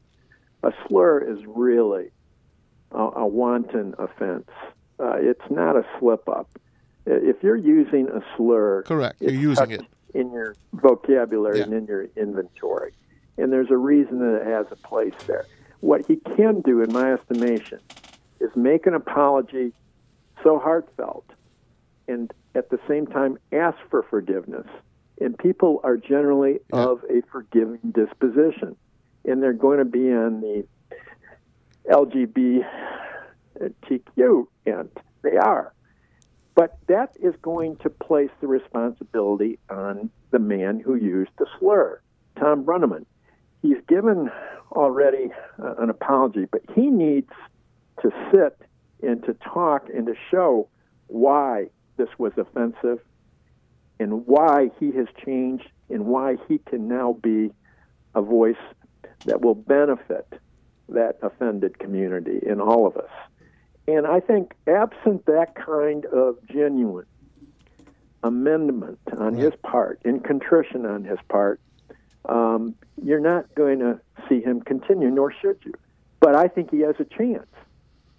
A 0.63 0.73
slur 0.87 1.21
is 1.21 1.39
really 1.47 2.11
a, 2.93 2.99
a 2.99 3.27
wanton 3.27 3.95
offense. 3.99 4.49
Uh, 5.01 5.15
it's 5.17 5.51
not 5.51 5.77
a 5.77 5.85
slip 5.99 6.29
up. 6.29 6.49
If 7.07 7.43
you're 7.43 7.57
using 7.57 8.09
a 8.09 8.21
slur, 8.37 8.83
Correct. 8.83 9.21
You're 9.21 9.33
using 9.33 9.71
it. 9.73 9.83
in 10.15 10.33
your 10.33 10.57
vocabulary 10.73 11.59
Yeah. 11.59 11.65
and 11.65 11.75
in 11.75 11.87
your 11.87 12.07
inventory, 12.17 12.93
and 13.37 13.53
there's 13.53 13.71
a 13.71 13.77
reason 13.77 14.21
that 14.21 14.37
it 14.43 14.47
has 14.47 14.67
a 14.71 14.77
place 14.77 15.13
there. 15.27 15.47
What 15.81 16.03
he 16.07 16.17
can 16.37 16.61
do, 16.63 16.81
in 16.83 16.93
my 16.93 17.13
estimation, 17.13 17.81
is 18.41 18.51
make 18.57 18.87
an 18.87 18.95
apology 18.95 19.73
so 20.43 20.59
heartfelt 20.59 21.25
and 22.09 22.33
at 22.55 22.71
the 22.71 22.79
same 22.89 23.07
time 23.07 23.39
ask 23.53 23.77
for 23.91 24.03
forgiveness. 24.03 24.67
And 25.21 25.37
people 25.39 25.81
are 25.85 25.97
generally 25.97 26.61
Yeah. 26.73 26.87
of 26.87 27.05
a 27.09 27.21
forgiving 27.33 27.79
disposition, 27.93 28.77
and 29.25 29.41
they're 29.43 29.53
going 29.53 29.79
to 29.79 29.85
be 29.85 30.13
on 30.13 30.41
the 30.41 30.67
LGBTQ 31.91 32.65
end. 34.67 34.91
They 35.23 35.37
are. 35.37 35.73
But 36.55 36.79
that 36.87 37.17
is 37.21 37.35
going 37.43 37.77
to 37.79 37.91
place 37.91 38.31
the 38.41 38.47
responsibility 38.47 39.59
on 39.71 40.11
the 40.31 40.39
man 40.39 40.79
who 40.81 40.95
used 40.95 41.33
the 41.39 41.47
slur, 41.59 42.01
Tom 42.39 42.65
Brennaman. 42.65 43.05
He's 43.63 43.81
given 43.89 44.31
already 44.73 45.31
uh, 45.61 45.75
an 45.79 45.91
apology, 45.91 46.47
but 46.51 46.63
he 46.75 46.91
needs 46.91 47.31
to 48.03 48.11
sit 48.33 48.57
and 49.03 49.23
to 49.25 49.35
talk 49.35 49.89
and 49.89 50.07
to 50.07 50.15
show 50.31 50.69
why 51.09 51.69
this 51.97 52.09
was 52.19 52.33
offensive 52.37 53.01
and 54.01 54.27
why 54.27 54.71
he 54.81 54.91
has 54.93 55.07
changed 55.25 55.69
and 55.89 56.07
why 56.07 56.37
he 56.49 56.59
can 56.59 56.89
now 56.89 57.17
be 57.23 57.51
a 58.15 58.23
voice 58.23 58.57
that 59.27 59.41
will 59.41 59.55
benefit 59.55 60.27
that 60.89 61.19
offended 61.23 61.79
community 61.79 62.41
in 62.45 62.61
all 62.61 62.87
of 62.87 62.97
us. 62.97 63.11
And 63.87 64.07
I 64.07 64.21
think, 64.21 64.55
absent 64.67 65.27
that 65.27 65.55
kind 65.55 66.07
of 66.07 66.37
genuine 66.47 67.07
amendment 68.23 68.99
on 69.19 69.35
his 69.35 69.53
part, 69.63 70.01
in 70.05 70.21
contrition 70.21 70.87
on 70.87 71.05
his 71.05 71.19
part, 71.29 71.61
um, 72.27 72.75
you're 73.03 73.21
not 73.21 73.55
going 73.55 73.81
to 73.81 74.01
see 74.29 74.41
him 74.41 74.63
continue, 74.63 75.11
nor 75.11 75.33
should 75.33 75.59
you. 75.65 75.75
But 76.21 76.35
I 76.35 76.49
think 76.49 76.71
he 76.71 76.81
has 76.81 76.95
a 76.99 77.05
chance 77.05 77.51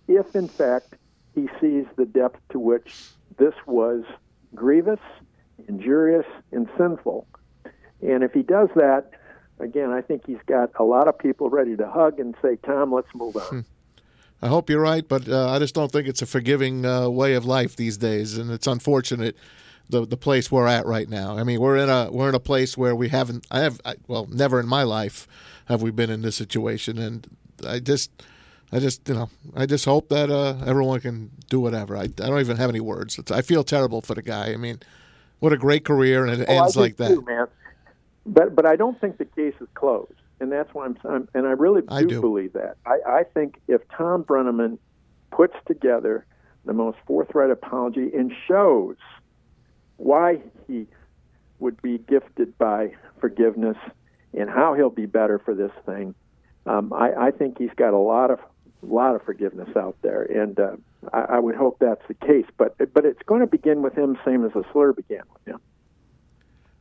if, 0.08 0.36
in 0.36 0.48
fact, 0.48 0.94
he 1.34 1.50
sees 1.60 1.86
the 1.96 2.06
depth 2.06 2.40
to 2.50 2.60
which 2.60 2.94
this 3.38 3.54
was 3.66 4.04
grievous, 4.54 5.00
injurious, 5.68 6.26
and 6.52 6.68
sinful. 6.78 7.28
And 8.02 8.24
if 8.24 8.34
he 8.34 8.44
does 8.44 8.70
that, 8.76 9.12
again, 9.60 9.92
I 9.92 10.02
think 10.02 10.26
he's 10.26 10.42
got 10.46 10.72
a 10.80 10.84
lot 10.84 11.08
of 11.08 11.18
people 11.18 11.50
ready 11.50 11.76
to 11.78 11.88
hug 11.90 12.20
and 12.20 12.36
say, 12.42 12.58
Tom, 12.66 12.94
let's 12.94 13.14
move 13.14 13.36
on. 13.36 13.44
Hmm. 13.44 13.60
I 14.42 14.48
hope 14.48 14.70
you're 14.70 14.82
right, 14.82 15.08
but 15.08 15.28
uh, 15.28 15.50
I 15.50 15.60
just 15.60 15.74
don't 15.74 15.92
think 15.92 16.08
it's 16.08 16.22
a 16.22 16.26
forgiving 16.26 16.86
uh, 16.86 17.10
way 17.10 17.34
of 17.34 17.46
life 17.46 17.76
these 17.76 17.98
days, 17.98 18.38
and 18.38 18.52
it's 18.52 18.68
unfortunate 18.68 19.36
the 19.90 20.06
the 20.06 20.18
place 20.18 20.52
we're 20.52 20.68
at 20.68 20.86
right 20.86 21.08
now. 21.08 21.38
I 21.38 21.44
mean, 21.44 21.60
we're 21.60 21.78
in 21.78 21.90
a 21.90 22.10
we're 22.12 22.30
in 22.30 22.36
a 22.36 22.40
place 22.40 22.78
where 22.78 22.96
we 22.96 23.10
haven't. 23.10 23.48
I 23.50 23.62
have 23.62 23.80
I, 23.86 23.96
well, 24.08 24.28
never 24.30 24.60
in 24.60 24.68
my 24.68 24.84
life 24.84 25.28
have 25.68 25.82
we 25.82 25.90
been 25.90 26.10
in 26.10 26.22
this 26.22 26.36
situation, 26.36 26.98
and 26.98 27.28
I 27.66 27.80
just. 27.80 28.12
I 28.72 28.80
just, 28.80 29.08
you 29.08 29.16
know, 29.16 29.30
I 29.56 29.66
just 29.66 29.86
hope 29.86 30.10
that 30.10 30.30
uh, 30.30 30.58
everyone 30.66 31.00
can 31.00 31.32
do 31.50 31.60
whatever. 31.60 31.96
I, 31.96 32.04
I 32.04 32.08
don't 32.08 32.40
even 32.40 32.58
have 32.58 32.70
any 32.70 32.80
words. 32.80 33.18
It's, 33.18 33.32
I 33.32 33.42
feel 33.42 33.64
terrible 33.64 34.02
for 34.02 34.16
the 34.16 34.22
guy. 34.22 34.52
I 34.52 34.58
mean, 34.58 34.80
what 35.40 35.54
a 35.54 35.58
great 35.58 35.86
career, 35.86 36.26
and 36.26 36.42
it 36.42 36.46
oh, 36.50 36.64
ends 36.64 36.76
like 36.76 36.98
too, 36.98 37.04
that. 37.04 37.26
Man. 37.26 37.48
But 38.26 38.56
but 38.56 38.66
I 38.66 38.76
don't 38.76 39.00
think 39.00 39.18
the 39.18 39.26
case 39.26 39.54
is 39.62 39.68
closed, 39.76 40.14
and 40.40 40.52
that's 40.52 40.74
why 40.74 40.86
I'm, 40.86 40.98
I'm 41.06 41.30
and 41.34 41.46
I 41.46 41.52
really 41.52 41.82
do, 41.82 41.88
I 41.90 42.04
do. 42.04 42.22
believe 42.22 42.54
that. 42.54 42.78
I, 42.86 43.00
I 43.08 43.24
think 43.24 43.62
if 43.68 43.82
Tom 43.90 44.24
Brennaman 44.24 44.80
puts 45.32 45.56
together 45.68 46.26
the 46.66 46.74
most 46.74 46.98
forthright 47.06 47.52
apology 47.52 48.10
and 48.14 48.34
shows 48.48 48.96
why 49.98 50.42
he 50.68 50.88
would 51.60 51.82
be 51.82 52.00
gifted 52.00 52.58
by 52.58 52.92
forgiveness 53.20 53.78
and 54.34 54.50
how 54.50 54.74
he'll 54.74 54.90
be 54.90 55.06
better 55.06 55.40
for 55.40 55.54
this 55.54 55.72
thing. 55.86 56.16
Um, 56.66 56.92
I, 56.92 57.28
I 57.28 57.32
think 57.32 57.58
he's 57.58 57.70
got 57.76 57.94
a 57.94 58.00
lot 58.00 58.32
of 58.32 58.40
lot 58.86 59.16
of 59.16 59.24
forgiveness 59.24 59.70
out 59.76 59.96
there, 60.02 60.24
and 60.24 60.60
uh, 60.60 60.76
I, 61.14 61.36
I 61.36 61.40
would 61.40 61.56
hope 61.56 61.78
that's 61.80 62.06
the 62.08 62.14
case. 62.14 62.46
But 62.58 62.78
but 62.94 63.06
it's 63.06 63.22
going 63.26 63.42
to 63.42 63.48
begin 63.48 63.82
with 63.82 63.96
him, 63.96 64.18
same 64.26 64.46
as 64.46 64.54
the 64.54 64.64
slur 64.72 64.94
began 64.94 65.24
with 65.34 65.56
him. 65.56 65.60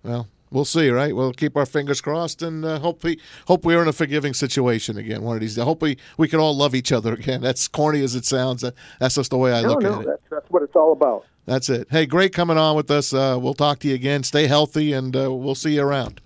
Well, 0.02 0.28
we'll 0.50 0.64
see, 0.64 0.90
right? 0.90 1.14
We'll 1.14 1.32
keep 1.32 1.56
our 1.56 1.66
fingers 1.66 2.00
crossed 2.00 2.42
and 2.42 2.64
uh, 2.64 2.78
hope 2.78 3.02
we 3.02 3.18
hope 3.48 3.64
we're 3.64 3.82
in 3.82 3.88
a 3.88 3.92
forgiving 3.92 4.34
situation 4.34 4.98
again. 4.98 5.22
One 5.22 5.36
of 5.36 5.40
these. 5.40 5.56
Days. 5.56 5.64
Hope 5.64 5.82
we, 5.82 5.96
we 6.18 6.28
can 6.28 6.40
all 6.40 6.56
love 6.56 6.74
each 6.74 6.92
other 6.92 7.12
again. 7.14 7.40
That's 7.40 7.68
corny 7.68 8.02
as 8.02 8.14
it 8.14 8.24
sounds. 8.24 8.64
That's 9.00 9.14
just 9.14 9.30
the 9.30 9.38
way 9.38 9.52
I 9.52 9.62
no, 9.62 9.68
look 9.70 9.82
no, 9.82 9.94
at 9.94 10.00
it. 10.00 10.06
That's, 10.06 10.22
that's 10.30 10.50
what 10.50 10.62
it's 10.62 10.76
all 10.76 10.92
about. 10.92 11.24
That's 11.46 11.68
it. 11.68 11.88
Hey, 11.90 12.06
great 12.06 12.32
coming 12.32 12.56
on 12.56 12.76
with 12.76 12.90
us. 12.90 13.12
Uh, 13.12 13.38
we'll 13.40 13.54
talk 13.54 13.78
to 13.80 13.88
you 13.88 13.94
again. 13.94 14.22
Stay 14.22 14.46
healthy, 14.46 14.92
and 14.92 15.14
uh, 15.14 15.32
we'll 15.32 15.54
see 15.54 15.74
you 15.74 15.82
around. 15.82 16.20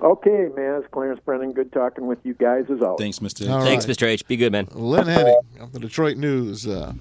Okay, 0.00 0.48
man. 0.56 0.76
It's 0.80 0.86
Clarence 0.92 1.20
Brennan. 1.24 1.52
Good 1.52 1.72
talking 1.72 2.06
with 2.06 2.18
you 2.24 2.34
guys 2.34 2.66
as 2.70 2.80
always. 2.82 3.00
Thanks, 3.00 3.18
Mr. 3.18 3.50
All 3.50 3.62
Thanks, 3.64 3.86
right. 3.88 3.96
Mr. 3.96 4.06
H. 4.06 4.26
Be 4.28 4.36
good, 4.36 4.52
man. 4.52 4.68
Lynn 4.72 5.06
Henning 5.08 5.36
of 5.60 5.72
the 5.72 5.80
Detroit 5.80 6.16
News 6.16 6.66
uh, 6.68 6.92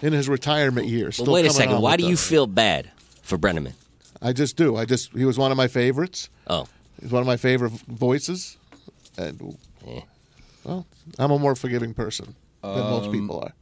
in 0.00 0.12
his 0.12 0.28
retirement 0.28 0.86
years. 0.86 1.18
Well, 1.18 1.32
wait 1.32 1.46
a 1.46 1.50
second. 1.50 1.80
Why 1.82 1.96
do 1.96 2.06
you 2.06 2.16
feel 2.16 2.46
bad 2.46 2.90
for 3.22 3.36
Brennaman? 3.36 3.72
I 4.22 4.32
just 4.32 4.56
do. 4.56 4.76
I 4.76 4.84
just 4.84 5.12
he 5.12 5.24
was 5.24 5.38
one 5.38 5.50
of 5.50 5.56
my 5.56 5.66
favorites. 5.68 6.28
Oh, 6.46 6.66
He's 7.00 7.10
one 7.10 7.20
of 7.22 7.26
my 7.26 7.38
favorite 7.38 7.72
voices, 7.72 8.58
and 9.16 9.56
Yeah. 9.86 10.00
well, 10.64 10.86
I'm 11.18 11.30
a 11.30 11.38
more 11.38 11.54
forgiving 11.56 11.94
person 11.94 12.34
than 12.62 12.74
most 12.78 13.06
Um, 13.06 13.12
people 13.12 13.40
are. 13.40 13.54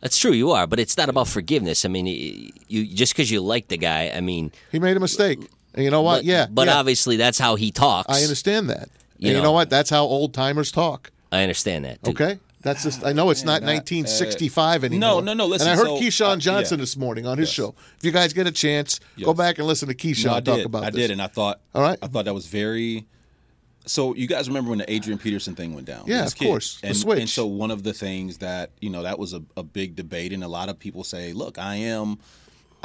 that's 0.00 0.16
true. 0.16 0.32
You 0.32 0.50
are, 0.52 0.66
but 0.66 0.80
it's 0.80 0.96
not 0.96 1.10
about 1.10 1.28
forgiveness. 1.28 1.84
I 1.84 1.88
mean, 1.88 2.06
you 2.06 2.86
just 2.86 3.12
because 3.12 3.30
you 3.30 3.42
like 3.42 3.68
the 3.68 3.76
guy. 3.76 4.10
I 4.14 4.20
mean, 4.22 4.50
He 4.72 4.78
made 4.78 4.96
a 4.96 5.00
mistake, 5.00 5.40
and 5.76 5.84
you 5.84 5.90
know 5.90 6.02
what? 6.02 6.18
but, 6.18 6.24
yeah, 6.24 6.46
but 6.50 6.66
yeah, 6.66 6.76
obviously 6.78 7.16
that's 7.16 7.38
how 7.38 7.54
he 7.54 7.70
talks. 7.70 8.08
I 8.12 8.22
understand 8.22 8.70
that. 8.70 8.88
You 9.18 9.28
and 9.28 9.36
you 9.36 9.42
know. 9.42 9.42
know 9.44 9.52
what? 9.52 9.70
That's 9.70 9.90
how 9.90 10.04
old 10.04 10.34
timers 10.34 10.72
talk. 10.72 11.10
I 11.32 11.42
understand 11.42 11.84
that. 11.84 12.02
too. 12.02 12.10
Okay. 12.10 12.38
That's 12.62 12.82
just. 12.82 13.04
I 13.04 13.12
know 13.12 13.30
it's 13.30 13.44
not 13.44 13.60
Man, 13.62 13.68
I- 13.70 13.74
1965 13.74 14.84
anymore. 14.84 15.00
no, 15.00 15.20
no, 15.20 15.34
no, 15.34 15.46
listen, 15.46 15.68
And 15.68 15.78
I 15.78 15.80
heard 15.80 15.86
so, 15.86 16.00
Keyshawn 16.00 16.32
uh, 16.32 16.36
Johnson 16.38 16.78
yeah. 16.78 16.82
this 16.82 16.96
morning 16.96 17.26
on 17.26 17.38
his 17.38 17.48
Yes. 17.48 17.54
show. 17.54 17.74
If 17.98 18.04
you 18.04 18.10
guys 18.10 18.32
get 18.32 18.46
a 18.48 18.50
chance, 18.52 18.98
go 19.22 19.32
back 19.34 19.58
and 19.58 19.66
listen 19.68 19.88
to 19.88 19.94
Keyshawn 19.94 20.24
No, 20.26 20.34
I 20.34 20.40
talk 20.40 20.56
did. 20.56 20.66
about 20.66 20.82
I 20.84 20.90
this. 20.90 20.96
did, 21.02 21.10
and 21.12 21.22
I 21.22 21.28
thought. 21.28 21.60
All 21.74 21.82
right. 21.82 21.98
I 22.02 22.08
thought 22.08 22.24
that 22.24 22.34
was 22.34 22.46
very. 22.46 23.06
So 23.86 24.16
you 24.16 24.26
guys 24.26 24.48
remember 24.48 24.70
when 24.70 24.78
the 24.80 24.92
Adrian 24.92 25.16
Peterson 25.18 25.54
thing 25.54 25.72
went 25.74 25.86
down? 25.86 26.04
Yeah, 26.08 26.24
of 26.26 26.34
kid. 26.34 26.46
course. 26.46 26.80
The 26.80 26.88
And, 26.88 26.96
switch. 26.96 27.20
and 27.20 27.30
so 27.30 27.46
one 27.46 27.70
of 27.70 27.84
the 27.84 27.92
things 27.92 28.38
that 28.38 28.70
you 28.80 28.90
know 28.90 29.04
that 29.04 29.16
was 29.18 29.32
a, 29.32 29.42
a 29.56 29.62
big 29.62 29.94
debate, 29.94 30.32
and 30.32 30.42
a 30.42 30.48
lot 30.48 30.68
of 30.68 30.76
people 30.78 31.04
say, 31.04 31.32
"Look, 31.32 31.56
I 31.58 31.76
am, 31.76 32.18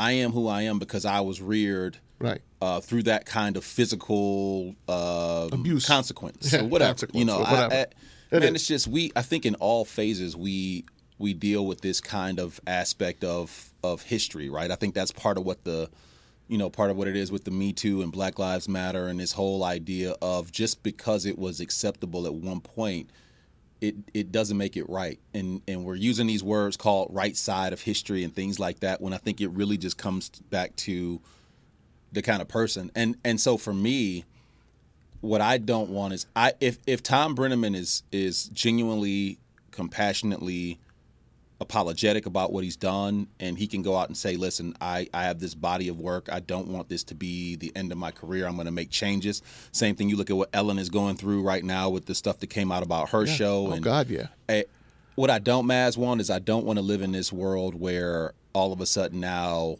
I 0.01 0.11
am 0.23 0.31
who 0.31 0.47
I 0.47 0.63
am 0.63 0.79
because 0.79 1.05
I 1.05 1.21
was 1.21 1.41
reared." 1.41 1.97
right. 2.19 2.41
uh, 2.61 2.79
through 2.79 3.03
that 3.03 3.25
kind 3.25 3.57
of 3.57 3.63
physical 3.63 4.75
uh, 4.87 5.49
Abuse. 5.51 5.85
consequence 5.87 6.53
Yeah, 6.53 6.61
or 6.61 6.67
whatever. 6.67 6.89
consequence 6.93 7.19
you 7.19 7.25
know, 7.25 7.39
whatever. 7.39 7.73
I, 7.73 7.77
I, 7.77 7.81
It 7.81 7.93
man, 8.31 8.43
is. 8.43 8.49
it's 8.55 8.67
just 8.67 8.87
we. 8.87 9.11
I 9.15 9.21
think 9.21 9.45
in 9.45 9.55
all 9.55 9.85
phases 9.85 10.35
we 10.35 10.85
we 11.17 11.33
deal 11.33 11.65
with 11.65 11.81
this 11.81 11.99
kind 12.01 12.39
of 12.39 12.59
aspect 12.67 13.23
of 13.23 13.71
of 13.83 14.03
history, 14.03 14.49
right? 14.49 14.69
I 14.71 14.75
think 14.75 14.93
that's 14.93 15.11
part 15.11 15.37
of 15.37 15.45
what 15.45 15.63
the 15.63 15.89
you 16.47 16.57
know 16.57 16.69
part 16.69 16.91
of 16.91 16.97
what 16.97 17.07
it 17.07 17.15
is 17.15 17.31
with 17.31 17.43
the 17.43 17.51
Me 17.51 17.73
Too 17.73 18.01
and 18.01 18.11
Black 18.11 18.37
Lives 18.39 18.67
Matter 18.69 19.07
and 19.07 19.19
this 19.19 19.33
whole 19.33 19.63
idea 19.63 20.15
of 20.21 20.51
just 20.51 20.83
because 20.83 21.25
it 21.25 21.37
was 21.39 21.59
acceptable 21.59 22.25
at 22.25 22.33
one 22.33 22.61
point. 22.61 23.09
It, 23.81 23.95
it 24.13 24.31
doesn't 24.31 24.57
make 24.57 24.77
it 24.77 24.87
right, 24.87 25.19
and 25.33 25.61
and 25.67 25.83
we're 25.83 25.95
using 25.95 26.27
these 26.27 26.43
words 26.43 26.77
called 26.77 27.09
right 27.11 27.35
side 27.35 27.73
of 27.73 27.81
history 27.81 28.23
and 28.23 28.33
things 28.33 28.59
like 28.59 28.81
that. 28.81 29.01
When 29.01 29.11
I 29.11 29.17
think 29.17 29.41
it 29.41 29.49
really 29.49 29.77
just 29.77 29.97
comes 29.97 30.29
back 30.29 30.75
to 30.77 31.19
the 32.11 32.21
kind 32.21 32.41
of 32.41 32.47
person. 32.47 32.91
And 32.95 33.17
and 33.23 33.39
so 33.39 33.57
for 33.57 33.73
me, 33.73 34.25
what 35.21 35.41
I 35.41 35.57
don't 35.57 35.89
want 35.89 36.13
is 36.13 36.25
I 36.35 36.53
if 36.59 36.77
if 36.85 37.01
Tom 37.01 37.35
Brennaman 37.35 37.75
is 37.75 38.03
is 38.11 38.45
genuinely 38.49 39.37
compassionately 39.71 40.79
apologetic 41.61 42.25
about 42.25 42.51
what 42.51 42.63
he's 42.63 42.75
done 42.75 43.27
and 43.39 43.57
he 43.57 43.67
can 43.67 43.83
go 43.83 43.95
out 43.95 44.07
and 44.07 44.17
say 44.17 44.35
listen 44.35 44.75
I, 44.81 45.07
I 45.13 45.23
have 45.23 45.39
this 45.39 45.53
body 45.53 45.87
of 45.87 45.99
work 45.99 46.27
i 46.31 46.39
don't 46.39 46.67
want 46.67 46.89
this 46.89 47.03
to 47.05 47.15
be 47.15 47.55
the 47.55 47.71
end 47.75 47.91
of 47.91 47.97
my 47.99 48.09
career 48.11 48.47
i'm 48.47 48.55
going 48.55 48.65
to 48.65 48.71
make 48.71 48.89
changes 48.89 49.43
same 49.71 49.95
thing 49.95 50.09
you 50.09 50.17
look 50.17 50.31
at 50.31 50.35
what 50.35 50.49
ellen 50.53 50.79
is 50.79 50.89
going 50.89 51.17
through 51.17 51.43
right 51.43 51.63
now 51.63 51.89
with 51.89 52.07
the 52.07 52.15
stuff 52.15 52.39
that 52.39 52.47
came 52.47 52.71
out 52.71 52.81
about 52.81 53.11
her 53.11 53.27
show 53.27 53.51
Oh 53.67 53.71
and 53.71 53.83
God, 53.83 54.09
yeah. 54.09 54.27
Eh, 54.49 54.63
what 55.15 55.29
I 55.29 55.39
don't, 55.39 55.65
Maz, 55.65 55.97
want 55.97 56.21
is 56.21 56.29
I 56.29 56.39
don't 56.39 56.65
want 56.65 56.77
to 56.77 56.83
live 56.83 57.01
in 57.01 57.11
this 57.11 57.31
world 57.31 57.75
where 57.79 58.33
all 58.53 58.73
of 58.73 58.81
a 58.81 58.85
sudden 58.85 59.19
now 59.19 59.77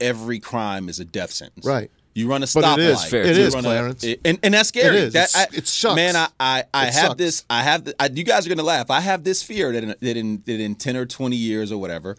every 0.00 0.38
crime 0.38 0.88
is 0.88 1.00
a 1.00 1.04
death 1.04 1.30
sentence. 1.30 1.66
Right. 1.66 1.90
You 2.14 2.28
run 2.28 2.42
a 2.42 2.46
But 2.46 2.62
stoplight. 2.64 2.78
it 2.78 2.84
is. 2.84 3.04
Fair. 3.06 3.24
you 3.24 3.30
It 3.30 3.38
is, 3.38 3.54
run 3.54 3.64
a- 3.64 3.68
Clarence. 3.68 4.04
and, 4.24 4.38
and 4.42 4.54
that's 4.54 4.68
scary. 4.68 4.96
It 4.98 5.02
is. 5.04 5.12
That, 5.14 5.32
I, 5.34 5.46
it 5.56 5.66
sucks. 5.66 5.96
Man, 5.96 6.14
I, 6.14 6.28
I, 6.38 6.64
I 6.72 6.86
It 6.86 6.94
have 6.94 7.06
sucks. 7.08 7.18
this. 7.18 7.44
I 7.50 7.62
have. 7.62 7.92
I, 7.98 8.06
you 8.06 8.22
guys 8.24 8.46
are 8.46 8.48
gonna 8.48 8.62
laugh. 8.62 8.90
I 8.90 9.00
have 9.00 9.24
this 9.24 9.42
fear 9.42 9.72
that 9.72 9.82
in, 9.82 9.88
that 10.00 10.16
in 10.16 10.42
that 10.46 10.60
in 10.60 10.74
ten 10.76 10.96
or 10.96 11.06
twenty 11.06 11.36
years 11.36 11.72
or 11.72 11.78
whatever, 11.78 12.16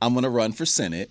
I'm 0.00 0.14
gonna 0.14 0.30
run 0.30 0.52
for 0.52 0.64
senate. 0.64 1.10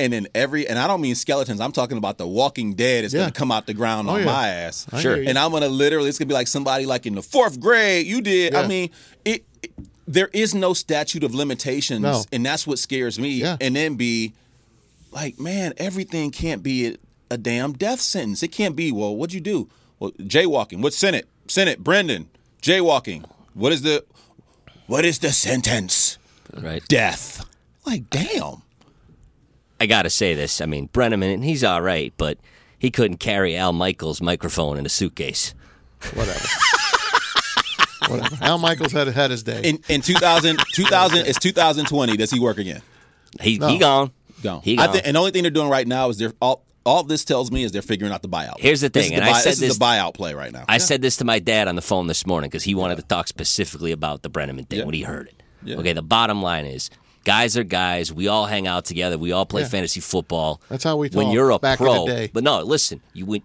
And 0.00 0.12
then 0.12 0.28
every, 0.32 0.68
and 0.68 0.78
I 0.78 0.86
don't 0.86 1.00
mean 1.00 1.16
skeletons. 1.16 1.60
I'm 1.60 1.72
talking 1.72 1.98
about 1.98 2.18
the 2.18 2.26
Walking 2.26 2.74
Dead 2.74 3.02
is 3.04 3.12
Yeah. 3.12 3.18
going 3.22 3.32
to 3.32 3.36
come 3.36 3.50
out 3.50 3.66
the 3.66 3.74
ground 3.74 4.08
Oh, 4.08 4.12
on 4.12 4.20
yeah. 4.20 4.26
my 4.26 4.46
ass. 4.48 4.86
I 4.92 5.00
Sure. 5.02 5.16
And 5.16 5.36
I'm 5.36 5.50
gonna 5.50 5.66
literally, 5.68 6.08
it's 6.08 6.20
gonna 6.20 6.28
be 6.28 6.34
like 6.34 6.46
somebody 6.46 6.86
like 6.86 7.04
in 7.04 7.16
the 7.16 7.22
fourth 7.22 7.58
grade. 7.58 8.06
You 8.06 8.20
did. 8.20 8.52
Yeah. 8.52 8.60
I 8.60 8.68
mean, 8.68 8.90
it, 9.24 9.44
it- 9.60 9.72
There 10.06 10.30
is 10.32 10.54
no 10.54 10.72
statute 10.72 11.24
of 11.24 11.34
limitations, 11.34 12.00
No. 12.02 12.22
and 12.30 12.46
that's 12.46 12.64
what 12.64 12.78
scares 12.78 13.18
me. 13.18 13.30
Yeah. 13.40 13.56
And 13.60 13.74
then 13.74 13.96
be 13.96 14.34
like, 15.10 15.40
man, 15.40 15.72
everything 15.78 16.30
can't 16.30 16.62
be 16.62 16.96
a, 17.30 17.34
a 17.34 17.38
damn 17.38 17.72
death 17.72 18.00
sentence. 18.00 18.42
It 18.42 18.48
can't 18.48 18.76
be. 18.76 18.92
Well, 18.92 19.14
what'd 19.16 19.34
you 19.34 19.40
do? 19.40 19.68
Well, 19.98 20.12
jaywalking. 20.12 20.82
What's 20.82 20.96
Senate? 20.96 21.26
Senate. 21.48 21.82
Brendan. 21.82 22.28
Jaywalking. 22.62 23.24
What 23.54 23.72
is 23.72 23.82
the? 23.82 24.04
What 24.86 25.04
is 25.04 25.18
the 25.18 25.32
sentence? 25.32 26.18
Right. 26.56 26.82
Death. 26.88 27.44
Like, 27.84 28.08
damn. 28.10 28.62
I 29.80 29.86
got 29.86 30.02
to 30.02 30.10
say 30.10 30.34
this. 30.34 30.60
I 30.60 30.66
mean, 30.66 30.88
Brennaman, 30.88 31.44
he's 31.44 31.62
all 31.62 31.80
right, 31.82 32.12
but 32.16 32.38
he 32.78 32.90
couldn't 32.90 33.18
carry 33.18 33.56
Al 33.56 33.72
Michaels' 33.72 34.20
microphone 34.20 34.76
in 34.78 34.84
a 34.86 34.88
suitcase. 34.88 35.54
Whatever. 36.14 36.38
Whatever. 38.08 38.36
Al 38.44 38.58
Michaels 38.58 38.92
had 38.92 39.08
had 39.08 39.30
his 39.30 39.42
day. 39.42 39.60
In 39.64 39.78
in 39.88 40.00
2000, 40.00 40.58
2000 40.72 41.26
it's 41.26 41.38
2020. 41.38 42.16
Does 42.16 42.30
he 42.30 42.40
work 42.40 42.58
again? 42.58 42.80
He, 43.40 43.58
No. 43.58 43.68
he 43.68 43.78
gone. 43.78 44.10
Gone. 44.42 44.62
He 44.62 44.78
I 44.78 44.86
gone. 44.86 44.92
think, 44.94 45.06
and 45.06 45.14
the 45.16 45.18
only 45.20 45.30
thing 45.32 45.42
they're 45.42 45.50
doing 45.50 45.68
right 45.68 45.86
now 45.86 46.08
is 46.08 46.16
they're 46.18 46.32
all. 46.40 46.64
All 46.88 47.02
this 47.02 47.24
tells 47.24 47.50
me 47.50 47.62
is 47.64 47.72
they're 47.72 47.82
figuring 47.82 48.12
out 48.12 48.22
the 48.22 48.28
buyout. 48.28 48.58
Here's 48.60 48.80
the 48.80 48.88
thing, 48.88 49.12
is 49.12 49.18
and 49.18 49.22
the 49.22 49.28
I 49.28 49.32
buy- 49.32 49.38
said 49.40 49.50
this, 49.52 49.60
this- 49.60 49.70
is 49.72 49.78
the 49.78 49.84
buyout 49.84 50.14
play 50.14 50.32
right 50.34 50.52
now. 50.52 50.64
I 50.68 50.78
said 50.78 51.02
this 51.02 51.16
to 51.18 51.24
my 51.24 51.38
dad 51.38 51.68
on 51.68 51.76
the 51.76 51.82
phone 51.82 52.06
this 52.06 52.26
morning 52.26 52.48
because 52.48 52.64
he 52.64 52.74
wanted 52.74 52.96
to 52.96 53.02
talk 53.02 53.28
specifically 53.28 53.92
about 53.92 54.22
the 54.22 54.30
Brennaman 54.30 54.66
thing 54.68 54.78
Yeah. 54.80 54.84
when 54.86 54.94
he 54.94 55.02
heard 55.02 55.28
it. 55.28 55.42
Yeah. 55.64 55.76
Okay, 55.76 55.92
the 55.92 56.02
bottom 56.02 56.40
line 56.42 56.64
is 56.64 56.90
guys 57.24 57.56
are 57.56 57.64
guys. 57.64 58.12
We 58.12 58.26
all 58.28 58.46
hang 58.46 58.66
out 58.66 58.84
together. 58.86 59.18
We 59.18 59.32
all 59.32 59.44
play 59.44 59.62
Yeah. 59.62 59.68
fantasy 59.68 60.00
football. 60.00 60.60
That's 60.70 60.84
how 60.84 60.96
we 60.96 61.08
When 61.10 61.26
talk 61.26 61.34
you're 61.34 61.50
a 61.50 61.58
back 61.58 61.78
in 61.80 61.86
pro, 61.86 62.06
the 62.06 62.12
day. 62.14 62.30
but 62.32 62.42
no, 62.44 62.62
listen, 62.62 63.00
you 63.12 63.26
win. 63.26 63.42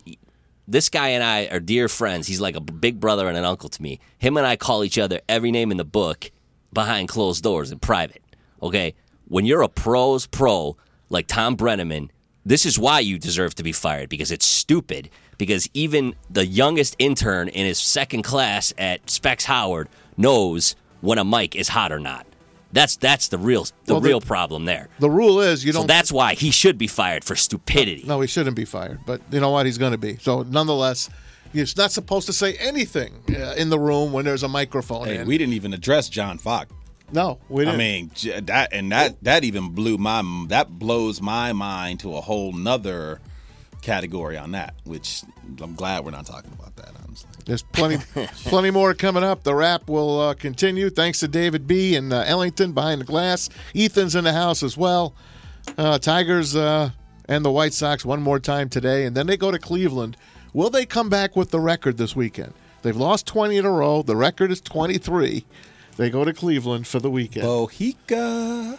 this 0.68 0.88
guy 0.90 1.10
and 1.10 1.22
I 1.24 1.48
are 1.48 1.60
dear 1.60 1.90
friends. 1.90 2.28
He's 2.28 2.40
like 2.40 2.56
a 2.56 2.62
big 2.62 3.00
brother 3.02 3.28
and 3.28 3.38
an 3.38 3.44
uncle 3.44 3.68
to 3.68 3.82
me. 3.82 4.00
Him 4.20 4.38
and 4.38 4.48
I 4.48 4.56
call 4.56 4.84
each 4.86 4.98
other 4.98 5.20
every 5.28 5.52
name 5.52 5.72
in 5.72 5.78
the 5.78 5.84
book 5.84 6.32
behind 6.72 7.10
closed 7.10 7.44
doors 7.44 7.72
in 7.72 7.80
private. 7.80 8.22
Okay? 8.62 8.94
When 9.28 9.46
you're 9.46 9.62
a 9.64 9.68
pro's 9.68 10.26
pro 10.28 10.78
like 11.10 11.28
Tom 11.28 11.58
Brennaman, 11.58 12.10
this 12.46 12.66
is 12.66 12.78
why 12.78 13.00
you 13.00 13.18
deserve 13.18 13.56
to 13.56 13.64
be 13.64 13.72
fired 13.72 14.10
because 14.10 14.32
it's 14.32 14.46
stupid. 14.46 15.10
Because 15.38 15.70
even 15.74 16.16
the 16.30 16.46
youngest 16.46 16.96
intern 17.00 17.48
in 17.50 17.66
his 17.66 17.80
second 17.80 18.24
class 18.24 18.74
at 18.78 19.10
Specs 19.10 19.46
Howard 19.46 19.90
knows 20.18 20.76
when 21.02 21.18
a 21.18 21.24
mic 21.26 21.56
is 21.56 21.70
hot 21.70 21.92
or 21.92 22.00
not. 22.00 22.26
That's 22.72 22.96
that's 22.98 23.28
the 23.28 23.38
real 23.38 23.66
the 23.86 23.94
Well, 23.94 24.02
the- 24.02 24.08
real 24.10 24.22
problem 24.22 24.66
there. 24.66 24.90
The 25.00 25.10
rule 25.10 25.40
is 25.42 25.64
you 25.64 25.72
So 25.74 25.80
don't. 25.80 25.88
that's 25.88 26.12
why 26.12 26.34
he 26.34 26.50
should 26.52 26.78
be 26.78 26.88
fired 26.88 27.24
for 27.24 27.36
stupidity. 27.36 28.04
no, 28.08 28.20
he 28.22 28.28
shouldn't 28.28 28.56
be 28.56 28.66
fired. 28.66 29.00
But 29.06 29.22
you 29.32 29.40
know 29.40 29.52
what? 29.52 29.66
He's 29.66 29.78
going 29.78 29.92
to 29.92 29.98
be. 29.98 30.18
So 30.18 30.42
nonetheless, 30.44 31.10
he's 31.52 31.78
not 31.78 31.92
supposed 31.92 32.26
to 32.28 32.34
say 32.34 32.56
anything 32.56 33.14
uh, 33.30 33.54
in 33.58 33.70
the 33.70 33.78
room 33.80 34.12
when 34.12 34.26
there's 34.26 34.42
a 34.44 34.48
microphone. 34.48 35.06
Hey, 35.06 35.18
in. 35.18 35.28
we 35.28 35.38
didn't 35.38 35.54
even 35.54 35.74
address 35.74 36.10
John 36.10 36.38
Fox. 36.40 36.72
No, 37.14 37.40
we 37.48 37.64
didn't. 37.66 37.76
I 37.76 37.78
mean, 37.78 38.12
that 38.46 38.74
and 38.74 38.92
that 38.92 39.24
that 39.24 39.44
even 39.44 39.70
blew 39.70 39.98
my 39.98 40.24
that 40.50 40.70
blows 40.70 41.22
my 41.22 41.54
mind 41.54 42.00
to 42.02 42.16
a 42.16 42.22
whole 42.22 42.52
nother 42.52 43.22
category 43.82 44.38
on 44.38 44.52
that. 44.52 44.74
Which 44.84 45.24
I'm 45.62 45.76
glad 45.76 46.04
we're 46.06 46.12
not 46.12 46.26
talking 46.26 46.52
about 46.54 46.76
that. 46.78 46.92
Honestly, 47.04 47.30
There's 47.46 47.62
plenty, 47.62 47.98
plenty 48.46 48.72
more 48.72 48.94
coming 48.94 49.24
up. 49.24 49.44
The 49.44 49.54
rap 49.54 49.88
will 49.88 50.20
uh, 50.20 50.34
continue. 50.34 50.90
Thanks 50.90 51.20
to 51.20 51.28
David 51.28 51.68
B. 51.68 51.96
and 51.96 52.12
uh, 52.12 52.24
Ellington 52.26 52.72
behind 52.72 53.02
the 53.02 53.06
glass. 53.06 53.50
Ethan's 53.76 54.16
in 54.16 54.24
the 54.24 54.34
house 54.34 54.64
as 54.64 54.76
well. 54.76 55.14
Uh, 55.78 56.00
Tigers 56.00 56.56
uh, 56.56 56.90
and 57.30 57.46
the 57.46 57.52
White 57.52 57.74
Sox 57.74 58.04
one 58.04 58.22
more 58.22 58.40
time 58.40 58.70
today, 58.70 59.06
and 59.06 59.16
then 59.16 59.28
they 59.28 59.38
go 59.38 59.52
to 59.52 59.60
Cleveland. 59.60 60.18
Will 60.54 60.70
they 60.70 60.86
come 60.86 61.10
back 61.10 61.36
with 61.36 61.52
the 61.52 61.60
record 61.60 61.98
this 61.98 62.16
weekend? 62.16 62.54
They've 62.82 62.98
lost 62.98 63.26
20 63.28 63.58
in 63.58 63.66
a 63.66 63.72
row. 63.72 64.02
The 64.02 64.16
record 64.16 64.52
is 64.52 64.60
23. 64.62 65.46
They 65.98 66.10
go 66.10 66.26
to 66.26 66.34
Cleveland 66.34 66.88
for 66.88 67.00
the 67.00 67.10
weekend. 67.10 67.46
Bohica. 67.46 68.74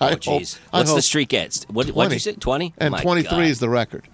oh, 0.00 0.06
jeez. 0.16 0.58
What's 0.70 0.92
the 0.92 1.02
streak 1.02 1.32
at? 1.34 1.64
What, 1.68 1.84
20. 1.84 1.92
what'd 1.92 2.12
you 2.12 2.18
say? 2.18 2.32
20? 2.32 2.74
And 2.78 2.92
My 2.92 3.02
23 3.02 3.30
God. 3.30 3.42
is 3.44 3.60
the 3.60 3.68
record. 3.68 4.08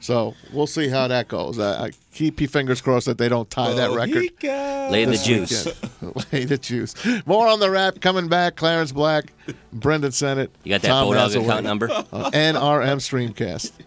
So 0.00 0.34
we'll 0.52 0.66
see 0.66 0.88
how 0.88 1.08
that 1.08 1.28
goes. 1.28 1.58
I, 1.58 1.86
I 1.86 1.90
keep 2.12 2.40
your 2.40 2.48
fingers 2.48 2.80
crossed 2.82 3.06
that 3.06 3.16
they 3.16 3.28
don't 3.28 3.48
tie 3.48 3.70
Bohica. 3.70 3.76
that 3.76 3.90
record. 3.92 4.24
Lay 4.92 5.04
the 5.06 5.16
juice. 5.16 5.66
Lay 6.32 6.44
the 6.44 6.58
juice. 6.58 6.94
More 7.26 7.48
on 7.48 7.60
the 7.60 7.70
rap 7.70 8.00
coming 8.00 8.28
back. 8.28 8.56
Clarence 8.56 8.92
Black, 8.92 9.32
Brendan 9.72 10.12
Sennett. 10.12 10.50
You 10.62 10.70
got 10.70 10.82
that 10.82 11.02
Bulldog 11.02 11.34
account 11.34 11.64
number? 11.64 11.90
Uh, 11.90 12.30
NRM 12.32 12.98
Streamcast. 13.00 13.72